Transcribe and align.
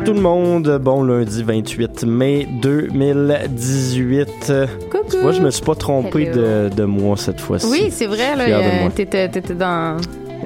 Salut 0.00 0.12
tout 0.12 0.16
le 0.16 0.22
monde, 0.22 0.78
bon 0.80 1.02
lundi 1.02 1.42
28 1.42 2.04
mai 2.04 2.48
2018. 2.62 4.52
Coucou. 4.90 5.06
Tu 5.10 5.18
vois, 5.18 5.32
je 5.32 5.42
me 5.42 5.50
suis 5.50 5.62
pas 5.62 5.74
trompé 5.74 6.24
de, 6.30 6.70
de 6.74 6.84
mois 6.84 7.18
cette 7.18 7.38
fois-ci. 7.38 7.66
Oui, 7.70 7.88
c'est 7.90 8.06
vrai, 8.06 8.34
là, 8.34 8.44
euh, 8.44 8.80
moi. 8.80 8.90
t'étais, 8.94 9.28
t'étais 9.28 9.52
dans... 9.52 9.98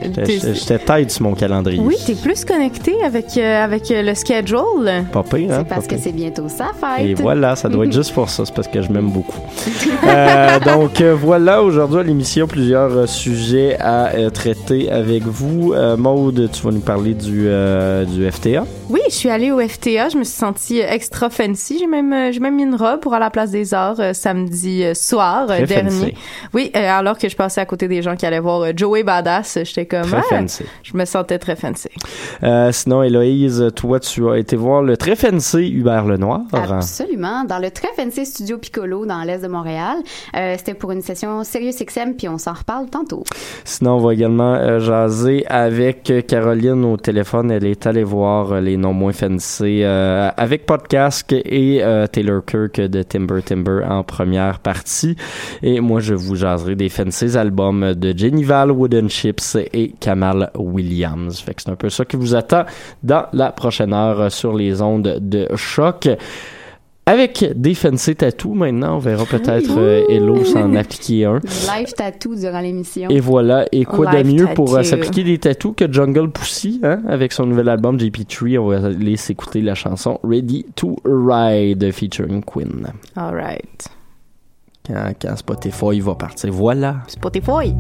J'étais- 0.05 0.79
tête 0.79 1.11
sur 1.11 1.23
mon 1.23 1.35
calendrier. 1.35 1.81
Oui, 1.81 1.97
t'es 2.07 2.15
plus 2.15 2.45
connecté 2.45 2.95
avec, 3.05 3.37
euh, 3.37 3.65
avec 3.65 3.91
euh, 3.91 4.03
le 4.03 4.15
schedule. 4.15 5.05
Pas 5.13 5.23
pire, 5.23 5.51
hein? 5.53 5.57
C'est 5.61 5.69
parce 5.69 5.87
que 5.87 5.97
c'est 5.97 6.13
bientôt 6.13 6.49
sa 6.49 6.67
fête. 6.75 7.07
Et 7.07 7.15
voilà, 7.15 7.57
ça 7.57 7.69
doit 7.69 7.85
être 7.87 7.93
juste 8.01 8.13
pour 8.13 8.29
ça, 8.29 8.45
c'est 8.45 8.55
parce 8.55 8.69
que 8.69 8.83
je 8.83 8.91
m'aime 8.91 9.11
beaucoup. 9.11 9.39
Euh, 10.07 10.61
donc 10.61 11.01
voilà, 11.01 11.63
aujourd'hui 11.63 11.99
à 12.01 12.03
l'émission, 12.03 12.47
plusieurs 12.47 12.91
euh, 12.93 13.07
sujets 13.07 13.77
à 13.81 14.11
traiter 14.33 14.91
avec 14.91 15.23
vous. 15.23 15.75
Maude, 15.97 16.51
tu 16.53 16.63
vas 16.63 16.71
nous 16.71 16.81
parler 16.81 17.15
du, 17.15 17.49
du 18.09 18.31
FTA. 18.31 18.65
Oui, 18.91 19.01
je 19.09 19.15
suis 19.15 19.31
allée 19.31 19.51
au 19.51 19.61
FTA, 19.67 20.11
je 20.11 20.19
me 20.19 20.25
suis 20.25 20.35
sentie 20.37 20.79
extra 20.81 21.31
fancy. 21.31 21.79
J'ai 21.79 21.87
même, 21.87 22.33
j'ai 22.33 22.41
même 22.41 22.57
mis 22.57 22.65
une 22.65 22.75
robe 22.75 23.01
pour 23.01 23.15
aller 23.15 23.23
à 23.23 23.27
la 23.27 23.31
place 23.31 23.51
des 23.51 23.73
arts 23.73 23.97
samedi 24.15 24.85
soir 24.95 25.47
Très 25.47 25.65
dernier. 25.65 25.91
fancy. 25.91 26.15
Oui, 26.53 26.71
alors 26.75 27.17
que 27.19 27.29
je 27.29 27.37
passais 27.37 27.61
à 27.63 27.67
côté 27.67 27.89
des 27.89 28.03
gens 28.03 28.15
qui 28.17 28.27
allaient 28.27 28.41
voir 28.41 28.67
Joey 28.77 29.03
Badass, 29.05 29.59
j'étais 29.65 29.87
comme... 29.95 30.11
Très 30.11 30.19
ah, 30.19 30.39
fancy. 30.41 30.65
Je 30.83 30.97
me 30.97 31.05
sentais 31.05 31.39
très 31.39 31.57
fancy. 31.57 31.89
Euh, 32.43 32.73
sinon, 32.73 33.03
Héloïse, 33.03 33.71
toi, 33.75 34.01
tu 34.01 34.29
as 34.29 34.39
été 34.39 34.57
voir 34.57 34.83
le 34.83 34.97
très 34.97 35.17
fancy 35.17 35.71
Hubert 35.73 36.07
Lenoir. 36.07 36.41
Absolument. 36.53 37.45
Dans 37.45 37.59
le 37.59 37.71
très 37.71 37.89
fancy 37.97 38.27
studio 38.27 38.59
Piccolo 38.59 39.07
dans 39.07 39.23
l'est 39.23 39.39
de 39.39 39.49
Montréal. 39.49 39.99
Euh, 40.37 40.55
C'était 40.59 40.75
pour 40.75 40.93
une 40.93 41.03
session 41.03 41.45
Sirius 41.45 41.83
XM, 41.83 42.15
puis 42.17 42.29
on 42.29 42.39
s'en 42.39 42.53
reparle 42.53 42.89
tantôt. 42.89 43.25
Sinon, 43.65 43.97
on 43.97 43.99
va 43.99 44.15
également 44.15 44.55
euh, 44.55 44.81
jaser 44.81 45.47
avec 45.47 46.13
Caroline 46.27 46.85
au 46.85 46.97
téléphone. 46.97 47.51
Elle 47.51 47.67
est 47.67 47.87
allée 47.87 48.05
voir 48.05 48.61
les 48.61 48.77
noms 48.77 48.93
moins 48.93 49.13
fancy 49.13 49.83
euh, 49.83 50.31
avec 50.37 50.67
Podcast 50.67 51.33
et 51.33 51.83
euh, 51.83 52.07
Taylor 52.07 52.45
Kirk 52.45 52.81
de 52.81 53.03
Timber 53.03 53.43
Timber 53.43 53.81
en 53.89 54.03
première 54.03 54.59
partie. 54.59 55.17
Et 55.63 55.81
moi, 55.81 56.01
je 56.01 56.15
vous 56.15 56.35
jaserai 56.35 56.75
des 56.75 56.89
fancy 56.89 57.37
albums 57.37 57.95
de 57.95 58.17
Jenny 58.17 58.45
Val, 58.45 58.71
Wooden 58.71 59.09
Chips 59.09 59.57
et 59.73 59.84
Kamal 60.01 60.51
Williams. 60.57 61.41
Fait 61.41 61.55
que 61.55 61.63
c'est 61.63 61.71
un 61.71 61.77
peu 61.77 61.91
ça 61.91 62.05
qui 62.05 62.17
vous 62.17 62.35
attend 62.35 62.65
dans 63.03 63.27
la 63.33 63.53
prochaine 63.53 63.93
heure 63.93 64.31
sur 64.31 64.55
les 64.55 64.83
ondes 64.83 65.19
de 65.21 65.49
choc. 65.57 66.09
Avec 67.07 67.53
des 67.55 67.75
fancy 67.75 68.17
tattoos 68.17 68.55
maintenant, 68.55 68.97
on 68.97 68.99
verra 68.99 69.27
peut-être 69.27 69.77
euh, 69.77 70.07
Hello 70.09 70.43
s'en 70.43 70.75
appliquer 70.75 71.27
un. 71.27 71.39
Live 71.77 71.93
tattoo 71.95 72.35
durant 72.35 72.61
l'émission. 72.61 73.11
Et 73.11 73.21
voilà. 73.21 73.67
Et 73.73 73.85
quoi 73.85 74.07
de 74.07 74.27
mieux 74.27 74.49
pour 74.55 74.75
euh, 74.75 74.83
s'appliquer 74.83 75.23
des 75.23 75.37
tatous 75.37 75.75
que 75.77 75.93
Jungle 75.93 76.31
Pussy, 76.31 76.81
hein, 76.83 77.01
avec 77.07 77.33
son 77.33 77.45
nouvel 77.45 77.69
album 77.69 77.99
JP3. 77.99 78.59
On 78.59 78.69
va 78.69 78.87
aller 78.87 79.19
s'écouter 79.19 79.61
la 79.61 79.75
chanson 79.75 80.19
Ready 80.23 80.65
to 80.77 80.97
Ride 81.05 81.93
featuring 81.93 82.43
Queen. 82.43 82.87
All 83.17 83.35
right. 83.35 83.87
Quand, 84.87 85.13
quand 85.21 85.37
Spotify 85.37 86.01
va 86.01 86.15
partir. 86.15 86.51
Voilà. 86.51 87.03
Spotify. 87.07 87.75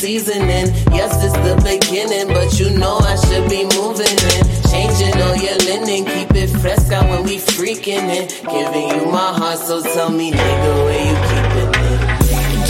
Get 0.00 0.08
this 0.08 0.24
season 0.26 0.42
in. 0.42 0.66
Yes, 0.92 1.22
it's 1.24 1.34
the 1.34 1.56
beginning, 1.62 2.28
but 2.28 2.58
you 2.58 2.70
know 2.78 2.98
I 2.98 3.16
should 3.16 3.48
be 3.48 3.64
moving 3.64 4.18
in. 4.34 4.42
Changing 4.70 5.20
all 5.22 5.36
your 5.36 5.56
linen, 5.66 6.04
keep 6.04 6.30
it 6.34 6.48
fresh 6.60 6.90
out 6.90 7.08
when 7.08 7.24
we 7.24 7.38
freaking 7.38 8.08
it. 8.08 8.40
Giving 8.42 8.88
you 8.88 9.06
my 9.10 9.32
heart, 9.32 9.58
so 9.58 9.82
tell 9.82 10.10
me, 10.10 10.32
nigga, 10.32 10.84
where 10.84 11.04
you 11.08 11.16
keeping 11.28 11.72
it? 11.84 12.00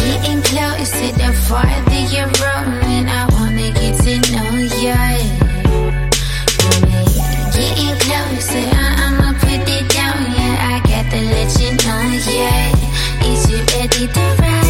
Getting 0.01 0.43
close 0.43 0.93
the 1.21 1.33
farther 1.49 2.03
you're 2.13 2.31
rolling, 2.41 3.09
I 3.09 3.27
wanna 3.33 3.71
get 3.73 3.95
to 4.05 4.15
know 4.33 4.53
ya. 4.85 4.99
Getting 7.55 7.97
closer, 8.05 8.67
I- 8.73 8.97
I'ma 9.05 9.33
put 9.39 9.69
it 9.69 9.89
down, 9.89 10.21
yeah. 10.37 10.73
I 10.73 10.89
got 10.89 11.11
to 11.11 11.21
let 11.35 11.51
you 11.61 11.71
know, 11.85 12.03
yeah. 12.33 13.29
Is 13.31 13.51
you 13.51 13.59
ready 13.75 14.07
to 14.07 14.43
ride? 14.43 14.70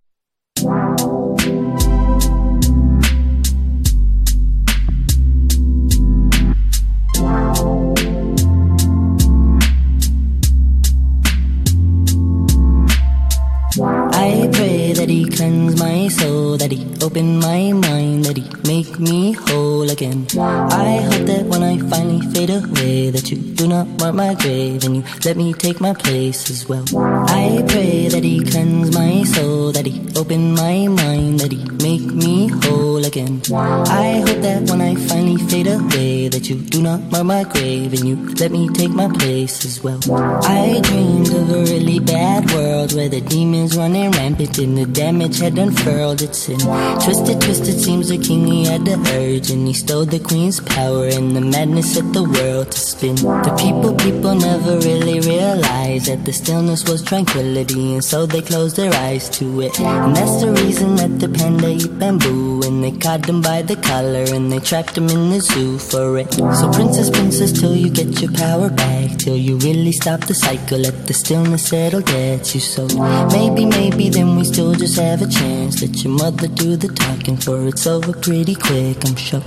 cleanse 15.41 15.79
my 15.79 16.07
soul, 16.07 16.55
that 16.57 16.71
he 16.71 16.85
open 17.01 17.39
my 17.39 17.71
mind, 17.73 18.25
that 18.25 18.37
he 18.37 18.45
make 18.71 18.99
me 18.99 19.31
whole 19.31 19.89
again. 19.89 20.27
I 20.37 21.01
hope 21.09 21.25
that 21.31 21.45
when 21.51 21.63
I 21.63 21.79
finally 21.89 22.21
fade 22.33 22.51
away, 22.51 23.09
that 23.09 23.31
you 23.31 23.37
do 23.37 23.67
not 23.67 23.87
mark 23.99 24.13
my 24.13 24.35
grave 24.35 24.83
and 24.83 24.97
you 24.97 25.03
let 25.25 25.37
me 25.37 25.53
take 25.53 25.81
my 25.81 25.93
place 25.95 26.47
as 26.51 26.69
well. 26.69 26.85
I 27.41 27.63
pray 27.67 28.07
that 28.09 28.23
he 28.23 28.45
cleanse 28.51 28.93
my 28.93 29.23
soul, 29.23 29.71
that 29.71 29.87
he 29.87 29.97
open 30.15 30.53
my 30.53 30.87
mind, 30.87 31.39
that 31.39 31.51
he 31.51 31.63
make 31.87 32.05
me 32.13 32.49
whole 32.61 33.03
again. 33.03 33.41
I 33.51 34.21
hope 34.25 34.41
that 34.45 34.69
when 34.69 34.79
I 34.79 34.93
finally 35.09 35.41
fade 35.49 35.67
away, 35.67 36.27
that 36.27 36.49
you 36.49 36.57
do 36.75 36.83
not 36.83 36.99
mark 37.11 37.25
my 37.25 37.43
grave 37.45 37.93
and 37.93 38.05
you 38.07 38.15
let 38.41 38.51
me 38.51 38.69
take 38.69 38.91
my 38.91 39.09
place 39.09 39.65
as 39.65 39.81
well. 39.83 39.99
I 40.45 40.79
dreamed 40.83 41.33
of 41.33 41.49
a 41.49 41.61
really 41.73 41.99
bad 41.99 42.51
world 42.51 42.93
where 42.93 43.09
the 43.09 43.21
demons 43.21 43.75
running 43.75 44.11
rampant 44.11 44.59
and 44.59 44.77
the 44.77 44.85
damage 44.85 45.30
had 45.39 45.57
unfurled 45.57 46.21
its 46.21 46.39
sin. 46.39 46.59
Twisted, 46.59 47.41
twisted 47.41 47.79
seems 47.79 48.09
the 48.09 48.17
king 48.17 48.47
he 48.47 48.65
had 48.65 48.85
the 48.85 48.97
urge 49.15 49.49
and 49.51 49.67
he 49.67 49.73
stole 49.73 50.05
the 50.05 50.19
queen's 50.19 50.59
power 50.59 51.05
and 51.05 51.35
the 51.35 51.41
madness 51.41 51.93
set 51.93 52.11
the 52.13 52.23
world 52.23 52.71
to 52.71 52.79
spin. 52.79 53.15
The 53.15 53.55
people, 53.59 53.95
people 53.95 54.35
never 54.35 54.77
really 54.79 55.19
realized 55.19 56.07
that 56.07 56.25
the 56.25 56.33
stillness 56.33 56.87
was 56.89 57.01
tranquility 57.03 57.93
and 57.93 58.03
so 58.03 58.25
they 58.25 58.41
closed 58.41 58.75
their 58.75 58.93
eyes 58.93 59.29
to 59.37 59.61
it. 59.61 59.79
And 59.79 60.15
that's 60.15 60.41
the 60.41 60.51
reason 60.51 60.95
that 60.95 61.19
the 61.19 61.29
panda 61.29 61.69
eat 61.69 61.97
bamboo 61.99 62.50
and 62.63 62.83
they 62.83 62.91
caught 62.91 63.27
him 63.27 63.41
by 63.41 63.61
the 63.61 63.75
collar 63.75 64.25
and 64.35 64.51
they 64.51 64.59
trapped 64.59 64.97
him 64.97 65.07
in 65.09 65.29
the 65.29 65.39
zoo 65.39 65.77
for 65.77 66.17
it. 66.17 66.33
So 66.33 66.71
princess, 66.71 67.09
princess, 67.09 67.51
till 67.51 67.75
you 67.75 67.89
get 67.89 68.21
your 68.21 68.31
power 68.33 68.69
back, 68.69 69.17
till 69.17 69.37
you 69.37 69.57
really 69.57 69.91
stop 69.91 70.21
the 70.21 70.33
cycle, 70.33 70.79
let 70.79 71.07
the 71.07 71.13
stillness 71.13 71.67
settle, 71.67 72.01
get 72.01 72.53
you 72.53 72.59
so. 72.59 72.87
Maybe, 73.29 73.65
maybe 73.65 74.09
then 74.09 74.35
we 74.35 74.43
still 74.43 74.73
just 74.73 74.97
have 74.99 75.21
a 75.21 75.27
chance. 75.27 75.81
Let 75.81 76.03
your 76.03 76.13
mother 76.13 76.47
do 76.47 76.75
the 76.75 76.89
talking, 76.89 77.37
for 77.37 77.67
it's 77.67 77.87
over 77.87 78.13
pretty 78.13 78.55
quick, 78.55 78.97
I'm 79.05 79.15
sure. 79.15 79.43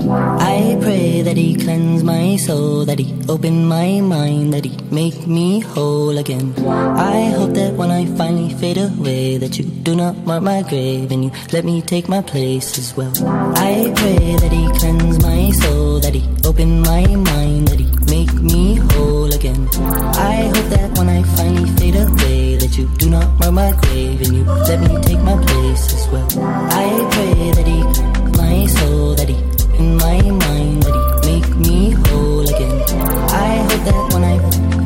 I 0.55 0.79
pray 0.81 1.23
that 1.23 1.37
he 1.37 1.55
cleanse 1.57 2.03
my 2.03 2.37
soul, 2.37 2.85
that 2.85 2.99
he 2.99 3.15
open 3.29 3.67
my 3.67 4.01
mind, 4.01 4.55
that 4.55 4.65
he 4.65 4.77
make 4.91 5.27
me 5.27 5.61
whole 5.61 6.17
again. 6.19 6.55
I 6.97 7.31
hope 7.37 7.55
that 7.55 7.75
when 7.75 7.91
I 7.91 8.07
finally 8.17 8.55
fade 8.55 8.79
away, 8.79 9.39
that 9.39 9.59
you 9.59 9.65
do 9.65 9.95
not 9.97 10.17
mark 10.25 10.43
my 10.43 10.63
grave 10.63 11.11
and 11.11 11.25
you 11.25 11.31
let 11.53 11.65
me 11.65 11.83
take 11.83 12.09
my 12.09 12.23
place 12.23 12.79
as 12.79 12.97
well. 12.97 13.04
I 13.05 13.93
pray 13.97 14.37
that 14.37 14.51
he 14.51 14.79
cleanse 14.79 15.23
my 15.23 15.51
soul, 15.51 16.01
that 16.01 16.15
he 16.15 16.25
open 16.49 16.81
my 16.81 17.05
mind, 17.05 17.69
that 17.69 17.79
he 17.79 17.89
make 18.09 18.33
me 18.41 18.77
whole 18.77 19.33
again. 19.33 19.69
I 20.17 20.51
hope 20.55 20.71
that 20.71 20.97
when 20.97 21.11
I 21.11 21.23
finally 21.37 21.69
fade 21.77 21.97
away, 21.97 22.57
that 22.57 22.79
you 22.79 22.89
do 22.97 23.11
not 23.11 23.29
mark 23.39 23.53
my 23.53 23.73
grave 23.83 24.23
and 24.23 24.35
you 24.35 24.45
let 24.45 24.81
me 24.81 25.03
take 25.03 25.21
my 25.21 25.37
place 25.45 25.93
as 25.93 26.09
well. 26.09 26.27
I 26.73 26.89
pray 27.13 27.51
that 27.53 27.67
he 27.67 27.83
cleanse 27.93 28.39
my 28.39 28.67
soul, 28.79 29.15
that 29.17 29.29
he 29.29 29.37
in 29.79 29.97
my 29.97 30.23
mind, 30.23 30.83
that 30.85 30.95
he 30.97 31.31
make 31.31 31.57
me 31.57 31.91
whole 32.09 32.49
again. 32.49 32.81
I 33.29 33.57
hope 33.69 33.85
that 33.85 34.13
when 34.15 34.25
I 34.25 34.39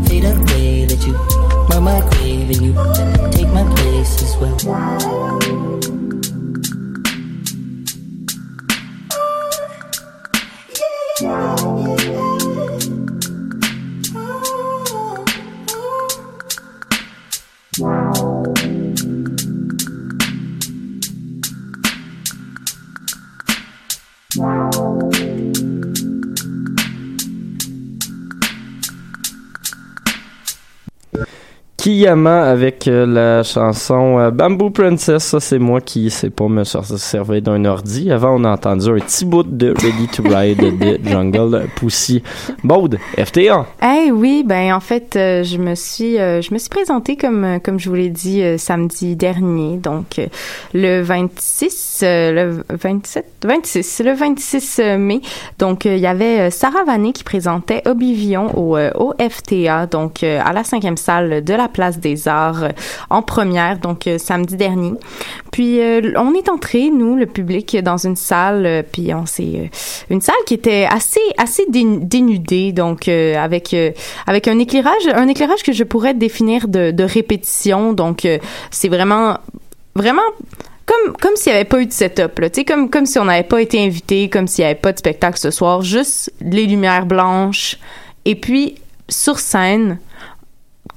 fade 0.09 0.25
away, 0.25 0.87
that 0.87 1.07
you 1.07 1.15
mark 1.69 1.83
my 1.83 2.01
grave 2.11 2.51
and 2.51 2.63
you 2.67 2.75
take 3.31 3.49
my 3.55 3.63
place 3.77 4.23
as 4.23 4.37
well. 4.39 6.08
Oh. 11.61 11.98
Kiyama 32.03 32.43
avec 32.49 32.87
euh, 32.87 33.07
la 33.07 33.43
chanson 33.43 34.21
euh, 34.21 34.31
Bamboo 34.31 34.71
Princess. 34.71 35.25
Ça, 35.25 35.41
c'est 35.41 35.59
moi 35.59 35.81
qui 35.81 36.11
sais 36.11 36.31
pas 36.31 36.47
me 36.47 36.63
ser- 36.63 36.85
servir 36.97 37.43
d'un 37.43 37.65
ordi. 37.65 38.13
Avant, 38.13 38.37
on 38.41 38.45
a 38.45 38.51
entendu 38.53 38.89
un 38.89 38.99
petit 39.01 39.25
bout 39.25 39.43
de 39.43 39.71
Ready 39.77 40.07
to 40.07 40.23
Ride 40.23 40.79
de 40.79 41.01
Jungle 41.11 41.67
Pussy. 41.75 42.23
Baud, 42.63 42.99
FTA. 43.17 43.67
Eh 43.83 44.13
oui, 44.13 44.45
ben 44.47 44.73
en 44.75 44.79
fait, 44.81 45.17
euh, 45.17 45.43
je 45.43 45.59
me 45.59 45.75
suis 45.75 46.19
euh, 46.21 46.41
je 46.41 46.55
me 46.55 46.59
suis 46.59 46.69
présentée 46.71 47.17
comme 47.17 47.45
euh, 47.45 47.59
comme 47.59 47.81
je 47.81 47.89
vous 47.89 47.97
l'ai 47.97 48.11
dit 48.11 48.43
euh, 48.43 48.59
samedi 48.59 49.17
dernier, 49.17 49.77
donc 49.79 50.21
le 50.75 51.03
26 51.03 52.01
euh, 52.05 52.33
le 52.33 52.77
27 52.77 53.25
26 53.45 54.03
le 54.05 54.13
26 54.13 54.81
mai. 54.99 55.21
Donc 55.59 55.85
il 55.85 55.99
y 55.99 56.07
avait 56.07 56.51
Sarah 56.53 56.85
Vané 56.85 57.13
qui 57.13 57.25
présentait 57.25 57.83
Oblivion 57.89 58.57
au 58.57 58.79
au 58.95 59.15
FTA 59.19 59.87
donc 59.87 60.23
à 60.23 60.53
la 60.53 60.63
cinquième 60.63 60.97
salle 60.97 61.43
de 61.43 61.55
la 61.55 61.67
place 61.67 61.88
des 61.97 62.29
Arts 62.29 62.65
euh, 62.65 62.69
en 63.09 63.23
première 63.23 63.79
donc 63.79 64.07
euh, 64.07 64.19
samedi 64.19 64.57
dernier. 64.57 64.93
Puis 65.51 65.81
euh, 65.81 66.13
on 66.17 66.35
est 66.35 66.49
entré 66.49 66.91
nous 66.91 67.17
le 67.17 67.27
public 67.27 67.77
dans 67.83 67.97
une 67.97 68.17
salle 68.17 68.85
puis 68.93 69.15
on 69.15 69.25
s'est 69.25 69.71
une 70.11 70.21
salle 70.21 70.37
qui 70.47 70.55
était 70.55 70.87
assez 70.91 71.21
assez 71.39 71.65
dé- 71.71 71.99
dénudée 72.01 72.73
donc 72.73 73.09
avec 73.09 73.75
avec 74.27 74.49
un 74.49 74.59
éclairage 74.59 75.09
un 75.15 75.29
éclairage 75.29 75.63
que 75.63 75.73
je 75.73 75.85
pourrais 75.85 76.15
définir 76.15 76.69
de, 76.69 77.03
répétition. 77.03 77.93
Donc 77.93 78.27
c'est 78.71 78.89
vraiment 78.89 79.39
vraiment 79.95 80.23
comme 80.85 81.17
comme 81.17 81.37
s'il 81.37 81.53
n'y 81.53 81.57
avait 81.57 81.69
pas 81.69 81.81
eu 81.81 81.87
de 81.87 81.93
setup 81.93 82.39
là, 82.39 82.51
tu 82.51 82.61
sais 82.61 82.65
comme 82.65 82.91
comme 82.91 83.07
si 83.07 83.19
on 83.19 83.25
n'avait 83.25 83.43
pas 83.43 83.61
été 83.63 83.83
invité, 83.83 84.29
comme 84.29 84.47
s'il 84.47 84.63
n'y 84.65 84.71
avait 84.71 84.81
pas 84.81 84.93
de 84.93 84.99
spectacle 84.99 85.39
ce 85.39 85.51
soir, 85.51 85.83
juste 85.83 86.33
les 86.41 86.67
lumières 86.67 87.07
blanches. 87.07 87.79
Et 88.25 88.35
puis 88.35 88.77
sur 89.09 89.39
scène 89.39 89.99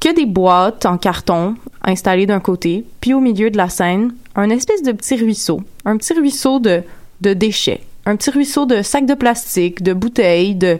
que 0.01 0.13
des 0.13 0.25
boîtes 0.25 0.85
en 0.85 0.97
carton 0.97 1.55
installées 1.83 2.25
d'un 2.25 2.41
côté, 2.41 2.83
puis 2.99 3.13
au 3.13 3.21
milieu 3.21 3.49
de 3.49 3.57
la 3.57 3.69
scène, 3.69 4.13
un 4.35 4.49
espèce 4.49 4.83
de 4.83 4.91
petit 4.91 5.15
ruisseau, 5.15 5.61
un 5.85 5.95
petit 5.95 6.13
ruisseau 6.13 6.59
de 6.59 6.83
de 7.21 7.33
déchets, 7.33 7.81
un 8.07 8.15
petit 8.15 8.31
ruisseau 8.31 8.65
de 8.65 8.81
sacs 8.81 9.05
de 9.05 9.13
plastique, 9.13 9.83
de 9.83 9.93
bouteilles, 9.93 10.55
de 10.55 10.79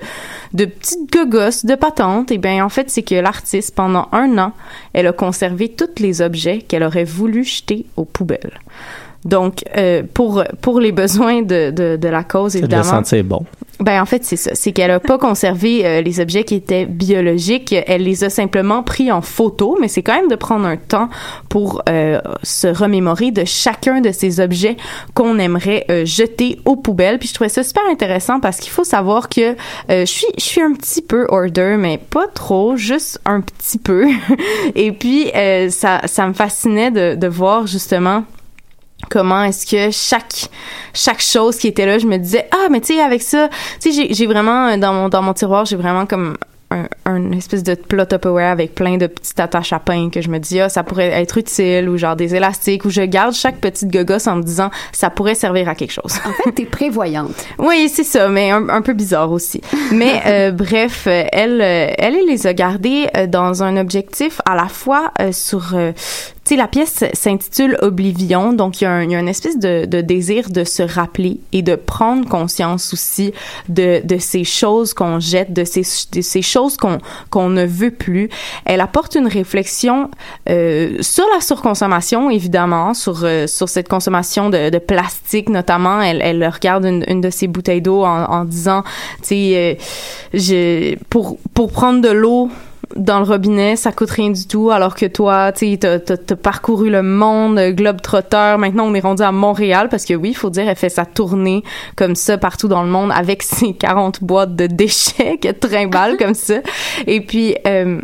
de 0.53 0.65
petites 0.65 1.11
gogosses, 1.13 1.65
de 1.65 1.75
patentes. 1.75 2.31
Et 2.31 2.39
bien 2.39 2.65
en 2.65 2.69
fait, 2.69 2.89
c'est 2.89 3.03
que 3.03 3.15
l'artiste 3.15 3.75
pendant 3.75 4.09
un 4.11 4.37
an, 4.39 4.53
elle 4.93 5.07
a 5.07 5.13
conservé 5.13 5.69
tous 5.69 6.01
les 6.01 6.21
objets 6.21 6.59
qu'elle 6.59 6.83
aurait 6.83 7.03
voulu 7.03 7.43
jeter 7.43 7.85
aux 7.95 8.05
poubelles. 8.05 8.59
Donc, 9.23 9.63
euh, 9.77 10.01
pour, 10.13 10.43
pour 10.61 10.79
les 10.79 10.91
besoins 11.03 11.43
de, 11.43 11.69
de, 11.69 11.95
de 11.95 12.07
la 12.07 12.23
cause, 12.23 12.55
évidemment. 12.55 12.83
sentir 12.83 13.23
bon. 13.23 13.45
Ben 13.81 14.01
en 14.01 14.05
fait 14.05 14.23
c'est 14.23 14.35
ça, 14.35 14.51
c'est 14.53 14.71
qu'elle 14.71 14.91
a 14.91 14.99
pas 14.99 15.17
conservé 15.17 15.85
euh, 15.85 16.01
les 16.01 16.19
objets 16.19 16.43
qui 16.43 16.55
étaient 16.55 16.85
biologiques, 16.85 17.75
elle 17.87 18.03
les 18.03 18.23
a 18.23 18.29
simplement 18.29 18.83
pris 18.83 19.11
en 19.11 19.21
photo, 19.21 19.77
mais 19.79 19.87
c'est 19.87 20.03
quand 20.03 20.15
même 20.15 20.27
de 20.27 20.35
prendre 20.35 20.65
un 20.65 20.77
temps 20.77 21.09
pour 21.49 21.81
euh, 21.89 22.19
se 22.43 22.67
remémorer 22.67 23.31
de 23.31 23.45
chacun 23.45 24.01
de 24.01 24.11
ces 24.11 24.39
objets 24.39 24.77
qu'on 25.13 25.39
aimerait 25.39 25.85
euh, 25.89 26.05
jeter 26.05 26.59
aux 26.65 26.75
poubelles. 26.75 27.19
Puis 27.19 27.29
je 27.29 27.33
trouvais 27.33 27.49
ça 27.49 27.63
super 27.63 27.83
intéressant 27.89 28.39
parce 28.39 28.57
qu'il 28.57 28.71
faut 28.71 28.83
savoir 28.83 29.29
que 29.29 29.51
euh, 29.51 29.55
je 30.01 30.05
suis 30.05 30.27
je 30.37 30.43
suis 30.43 30.61
un 30.61 30.73
petit 30.73 31.01
peu 31.01 31.25
order, 31.29 31.75
mais 31.77 31.97
pas 31.97 32.27
trop, 32.27 32.75
juste 32.75 33.19
un 33.25 33.41
petit 33.41 33.77
peu. 33.77 34.07
Et 34.75 34.91
puis 34.91 35.31
euh, 35.35 35.69
ça 35.69 36.01
ça 36.05 36.27
me 36.27 36.33
fascinait 36.33 36.91
de 36.91 37.15
de 37.15 37.27
voir 37.27 37.67
justement 37.67 38.23
comment 39.11 39.43
est-ce 39.43 39.65
que 39.65 39.91
chaque 39.91 40.49
chaque 40.93 41.21
chose 41.21 41.57
qui 41.57 41.67
était 41.67 41.85
là 41.85 41.99
je 41.99 42.07
me 42.07 42.17
disais 42.17 42.47
ah 42.51 42.67
mais 42.71 42.79
tu 42.79 42.95
sais 42.95 43.01
avec 43.01 43.21
ça 43.21 43.49
tu 43.81 43.91
sais 43.91 44.07
j'ai 44.11 44.25
vraiment 44.25 44.67
euh, 44.67 44.77
dans 44.77 44.93
mon 44.93 45.09
dans 45.09 45.21
mon 45.21 45.33
tiroir 45.33 45.65
j'ai 45.65 45.75
vraiment 45.75 46.05
comme 46.05 46.37
un, 46.71 46.87
un 47.05 47.31
espèce 47.33 47.63
de 47.63 47.75
plot 47.75 48.05
Tupperware 48.05 48.51
avec 48.51 48.73
plein 48.73 48.97
de 48.97 49.07
petites 49.07 49.39
attaches 49.39 49.73
à 49.73 49.79
pain 49.79 50.09
que 50.09 50.21
je 50.21 50.29
me 50.29 50.39
dis 50.39 50.59
ah 50.59 50.69
ça 50.69 50.83
pourrait 50.83 51.09
être 51.09 51.37
utile 51.37 51.89
ou 51.89 51.97
genre 51.97 52.15
des 52.15 52.33
élastiques 52.33 52.85
où 52.85 52.89
je 52.89 53.01
garde 53.01 53.33
chaque 53.33 53.57
petite 53.57 53.91
gogosse 53.91 54.27
en 54.27 54.37
me 54.37 54.43
disant 54.43 54.71
ça 54.93 55.09
pourrait 55.09 55.35
servir 55.35 55.67
à 55.67 55.75
quelque 55.75 55.91
chose. 55.91 56.13
En 56.25 56.31
fait, 56.31 56.51
t'es 56.53 56.65
prévoyante. 56.65 57.31
Oui, 57.59 57.89
c'est 57.93 58.03
ça, 58.03 58.27
mais 58.29 58.51
un, 58.51 58.69
un 58.69 58.81
peu 58.81 58.93
bizarre 58.93 59.31
aussi. 59.31 59.61
Mais 59.91 60.21
euh, 60.25 60.51
bref, 60.63 61.07
elle, 61.07 61.61
euh, 61.61 61.93
elle, 61.97 62.15
elle 62.15 62.27
les 62.27 62.47
a 62.47 62.53
gardés 62.53 63.07
euh, 63.15 63.27
dans 63.27 63.63
un 63.63 63.77
objectif 63.77 64.41
à 64.45 64.55
la 64.55 64.67
fois 64.67 65.11
euh, 65.19 65.31
sur, 65.31 65.73
euh, 65.75 65.91
tu 66.43 66.49
sais, 66.49 66.55
la 66.55 66.67
pièce 66.67 67.03
s'intitule 67.13 67.77
Oblivion, 67.83 68.51
donc 68.51 68.81
il 68.81 68.85
y, 68.85 68.87
a 68.87 68.91
un, 68.91 69.03
y 69.03 69.15
a 69.15 69.19
une 69.19 69.27
espèce 69.27 69.59
de, 69.59 69.85
de 69.85 70.01
désir 70.01 70.49
de 70.49 70.63
se 70.63 70.81
rappeler 70.81 71.39
et 71.53 71.61
de 71.61 71.75
prendre 71.75 72.27
conscience 72.27 72.93
aussi 72.93 73.31
de, 73.69 74.01
de 74.03 74.17
ces 74.17 74.43
choses 74.43 74.95
qu'on 74.95 75.19
jette, 75.19 75.53
de 75.53 75.63
ces, 75.63 75.83
de 76.11 76.21
ces 76.21 76.41
choses 76.41 76.77
qu'on 76.77 77.49
ne 77.49 77.65
veut 77.65 77.91
plus. 77.91 78.29
Elle 78.65 78.81
apporte 78.81 79.13
une 79.13 79.27
réflexion 79.27 80.09
euh, 80.49 80.97
sur 81.01 81.25
la 81.31 81.41
surconsommation, 81.41 82.31
évidemment, 82.31 82.95
sur 82.95 83.23
euh, 83.23 83.45
sur 83.45 83.69
cette 83.69 83.87
consommation 83.87 84.49
de, 84.49 84.71
de 84.71 84.79
plastique 84.79 85.47
notamment. 85.47 86.01
Elle, 86.01 86.21
elle 86.23 86.43
regarde 86.47 86.85
une, 86.85 87.05
une 87.07 87.21
de 87.21 87.29
ses 87.29 87.45
bouteilles 87.45 87.83
d'eau 87.83 88.03
en, 88.03 88.23
en 88.25 88.45
disant, 88.45 88.81
tu 89.21 89.27
sais, 89.27 89.77
euh, 90.33 90.95
pour 91.09 91.37
pour 91.53 91.71
prendre 91.71 92.01
de 92.01 92.09
l'eau 92.09 92.49
dans 92.95 93.19
le 93.19 93.25
robinet, 93.25 93.75
ça 93.75 93.91
coûte 93.91 94.11
rien 94.11 94.29
du 94.29 94.47
tout, 94.47 94.69
alors 94.71 94.95
que 94.95 95.05
toi, 95.05 95.51
tu 95.51 95.71
sais, 95.71 95.77
t'as, 95.77 96.35
parcouru 96.35 96.89
le 96.89 97.03
monde, 97.03 97.57
euh, 97.57 97.71
globe 97.71 98.01
trotteur. 98.01 98.57
Maintenant, 98.57 98.85
on 98.85 98.93
est 98.93 98.99
rendu 98.99 99.23
à 99.23 99.31
Montréal 99.31 99.87
parce 99.89 100.05
que 100.05 100.13
oui, 100.13 100.33
faut 100.33 100.49
dire, 100.49 100.67
elle 100.67 100.75
fait 100.75 100.89
sa 100.89 101.05
tournée 101.05 101.63
comme 101.95 102.15
ça 102.15 102.37
partout 102.37 102.67
dans 102.67 102.83
le 102.83 102.89
monde 102.89 103.11
avec 103.13 103.43
ses 103.43 103.73
40 103.73 104.23
boîtes 104.23 104.55
de 104.55 104.67
déchets 104.67 105.37
qu'elle 105.37 105.57
trimballe 105.57 106.17
comme 106.17 106.33
ça. 106.33 106.55
Et 107.07 107.21
puis, 107.21 107.55
euh, 107.67 108.01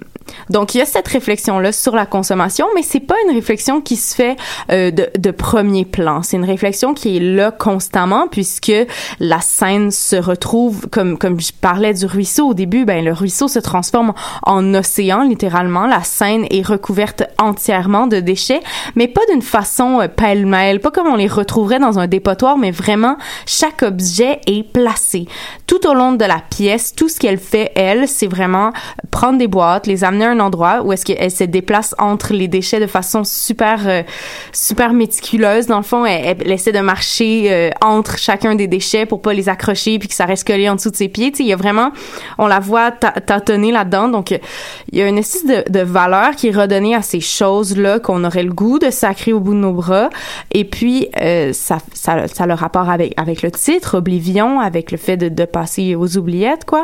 donc, 0.49 0.75
il 0.75 0.79
y 0.79 0.81
a 0.81 0.85
cette 0.85 1.07
réflexion-là 1.07 1.71
sur 1.71 1.95
la 1.95 2.05
consommation, 2.05 2.67
mais 2.75 2.81
c'est 2.81 2.99
pas 2.99 3.15
une 3.27 3.35
réflexion 3.35 3.81
qui 3.81 3.95
se 3.95 4.15
fait 4.15 4.35
euh, 4.71 4.91
de, 4.91 5.09
de 5.17 5.31
premier 5.31 5.85
plan. 5.85 6.23
C'est 6.23 6.37
une 6.37 6.45
réflexion 6.45 6.93
qui 6.93 7.17
est 7.17 7.19
là 7.19 7.51
constamment 7.51 8.27
puisque 8.27 8.71
la 9.19 9.41
scène 9.41 9.91
se 9.91 10.15
retrouve, 10.15 10.87
comme, 10.89 11.17
comme 11.17 11.39
je 11.39 11.51
parlais 11.51 11.93
du 11.93 12.05
ruisseau 12.05 12.49
au 12.49 12.53
début, 12.53 12.85
ben, 12.85 13.03
le 13.03 13.13
ruisseau 13.13 13.47
se 13.47 13.59
transforme 13.59 14.13
en 14.43 14.73
océan, 14.73 15.23
littéralement. 15.23 15.87
La 15.87 16.03
scène 16.03 16.45
est 16.49 16.65
recouverte 16.65 17.23
entièrement 17.37 18.07
de 18.07 18.19
déchets, 18.19 18.61
mais 18.95 19.07
pas 19.07 19.21
d'une 19.31 19.41
façon 19.41 20.01
euh, 20.01 20.07
pêle-mêle, 20.07 20.79
pas 20.79 20.91
comme 20.91 21.07
on 21.07 21.15
les 21.15 21.27
retrouverait 21.27 21.79
dans 21.79 21.99
un 21.99 22.07
dépotoir, 22.07 22.57
mais 22.57 22.71
vraiment, 22.71 23.17
chaque 23.45 23.83
objet 23.83 24.39
est 24.47 24.63
placé. 24.63 25.27
Tout 25.65 25.87
au 25.87 25.93
long 25.93 26.13
de 26.13 26.25
la 26.25 26.41
pièce, 26.49 26.93
tout 26.95 27.09
ce 27.09 27.19
qu'elle 27.19 27.37
fait, 27.37 27.71
elle, 27.75 28.07
c'est 28.07 28.27
vraiment 28.27 28.71
prendre 29.11 29.37
des 29.37 29.47
boîtes, 29.47 29.87
les 29.87 30.03
amener 30.03 30.16
un 30.25 30.39
endroit 30.39 30.81
où 30.83 30.93
est-ce 30.93 31.05
qu'elle 31.05 31.31
se 31.31 31.43
déplace 31.43 31.95
entre 31.97 32.33
les 32.33 32.47
déchets 32.47 32.79
de 32.79 32.87
façon 32.87 33.23
super 33.23 33.87
euh, 33.87 34.03
super 34.51 34.93
méticuleuse. 34.93 35.67
Dans 35.67 35.77
le 35.77 35.83
fond 35.83 36.05
elle, 36.05 36.37
elle 36.39 36.51
essaie 36.51 36.71
de 36.71 36.79
marcher 36.79 37.47
euh, 37.51 37.69
entre 37.81 38.17
chacun 38.17 38.55
des 38.55 38.67
déchets 38.67 39.05
pour 39.05 39.21
pas 39.21 39.33
les 39.33 39.49
accrocher 39.49 39.99
puis 39.99 40.07
que 40.07 40.13
ça 40.13 40.25
reste 40.25 40.47
collé 40.47 40.69
en 40.69 40.75
dessous 40.75 40.91
de 40.91 40.95
ses 40.95 41.09
pieds. 41.09 41.31
Tu 41.31 41.37
sais 41.37 41.43
il 41.43 41.49
y 41.49 41.53
a 41.53 41.55
vraiment 41.55 41.91
on 42.37 42.47
la 42.47 42.59
voit 42.59 42.91
tâtonner 42.91 43.71
là-dedans. 43.71 44.09
Donc 44.09 44.31
il 44.31 44.97
y 44.97 45.01
a 45.01 45.07
une 45.07 45.17
espèce 45.17 45.45
de, 45.45 45.79
valeur 45.79 46.35
qui 46.35 46.47
est 46.47 46.55
redonnée 46.55 46.95
à 46.95 47.01
ces 47.01 47.19
choses 47.19 47.77
là 47.77 47.99
qu'on 47.99 48.23
aurait 48.23 48.43
le 48.43 48.51
goût 48.51 48.79
de 48.79 48.89
sacrer 48.89 49.31
au 49.31 49.39
bout 49.39 49.53
de 49.53 49.59
nos 49.59 49.73
bras. 49.73 50.09
Et 50.51 50.65
puis 50.65 51.07
euh, 51.21 51.53
ça, 51.53 51.77
ça 51.93 52.27
ça 52.27 52.43
a 52.43 52.47
le 52.47 52.53
rapport 52.53 52.89
avec 52.89 53.13
avec 53.17 53.41
le 53.41 53.51
titre 53.51 53.97
Oblivion 53.97 54.59
avec 54.59 54.91
le 54.91 54.97
fait 54.97 55.17
de, 55.17 55.29
de 55.29 55.45
passer 55.45 55.95
aux 55.95 56.17
oubliettes 56.17 56.65
quoi. 56.65 56.83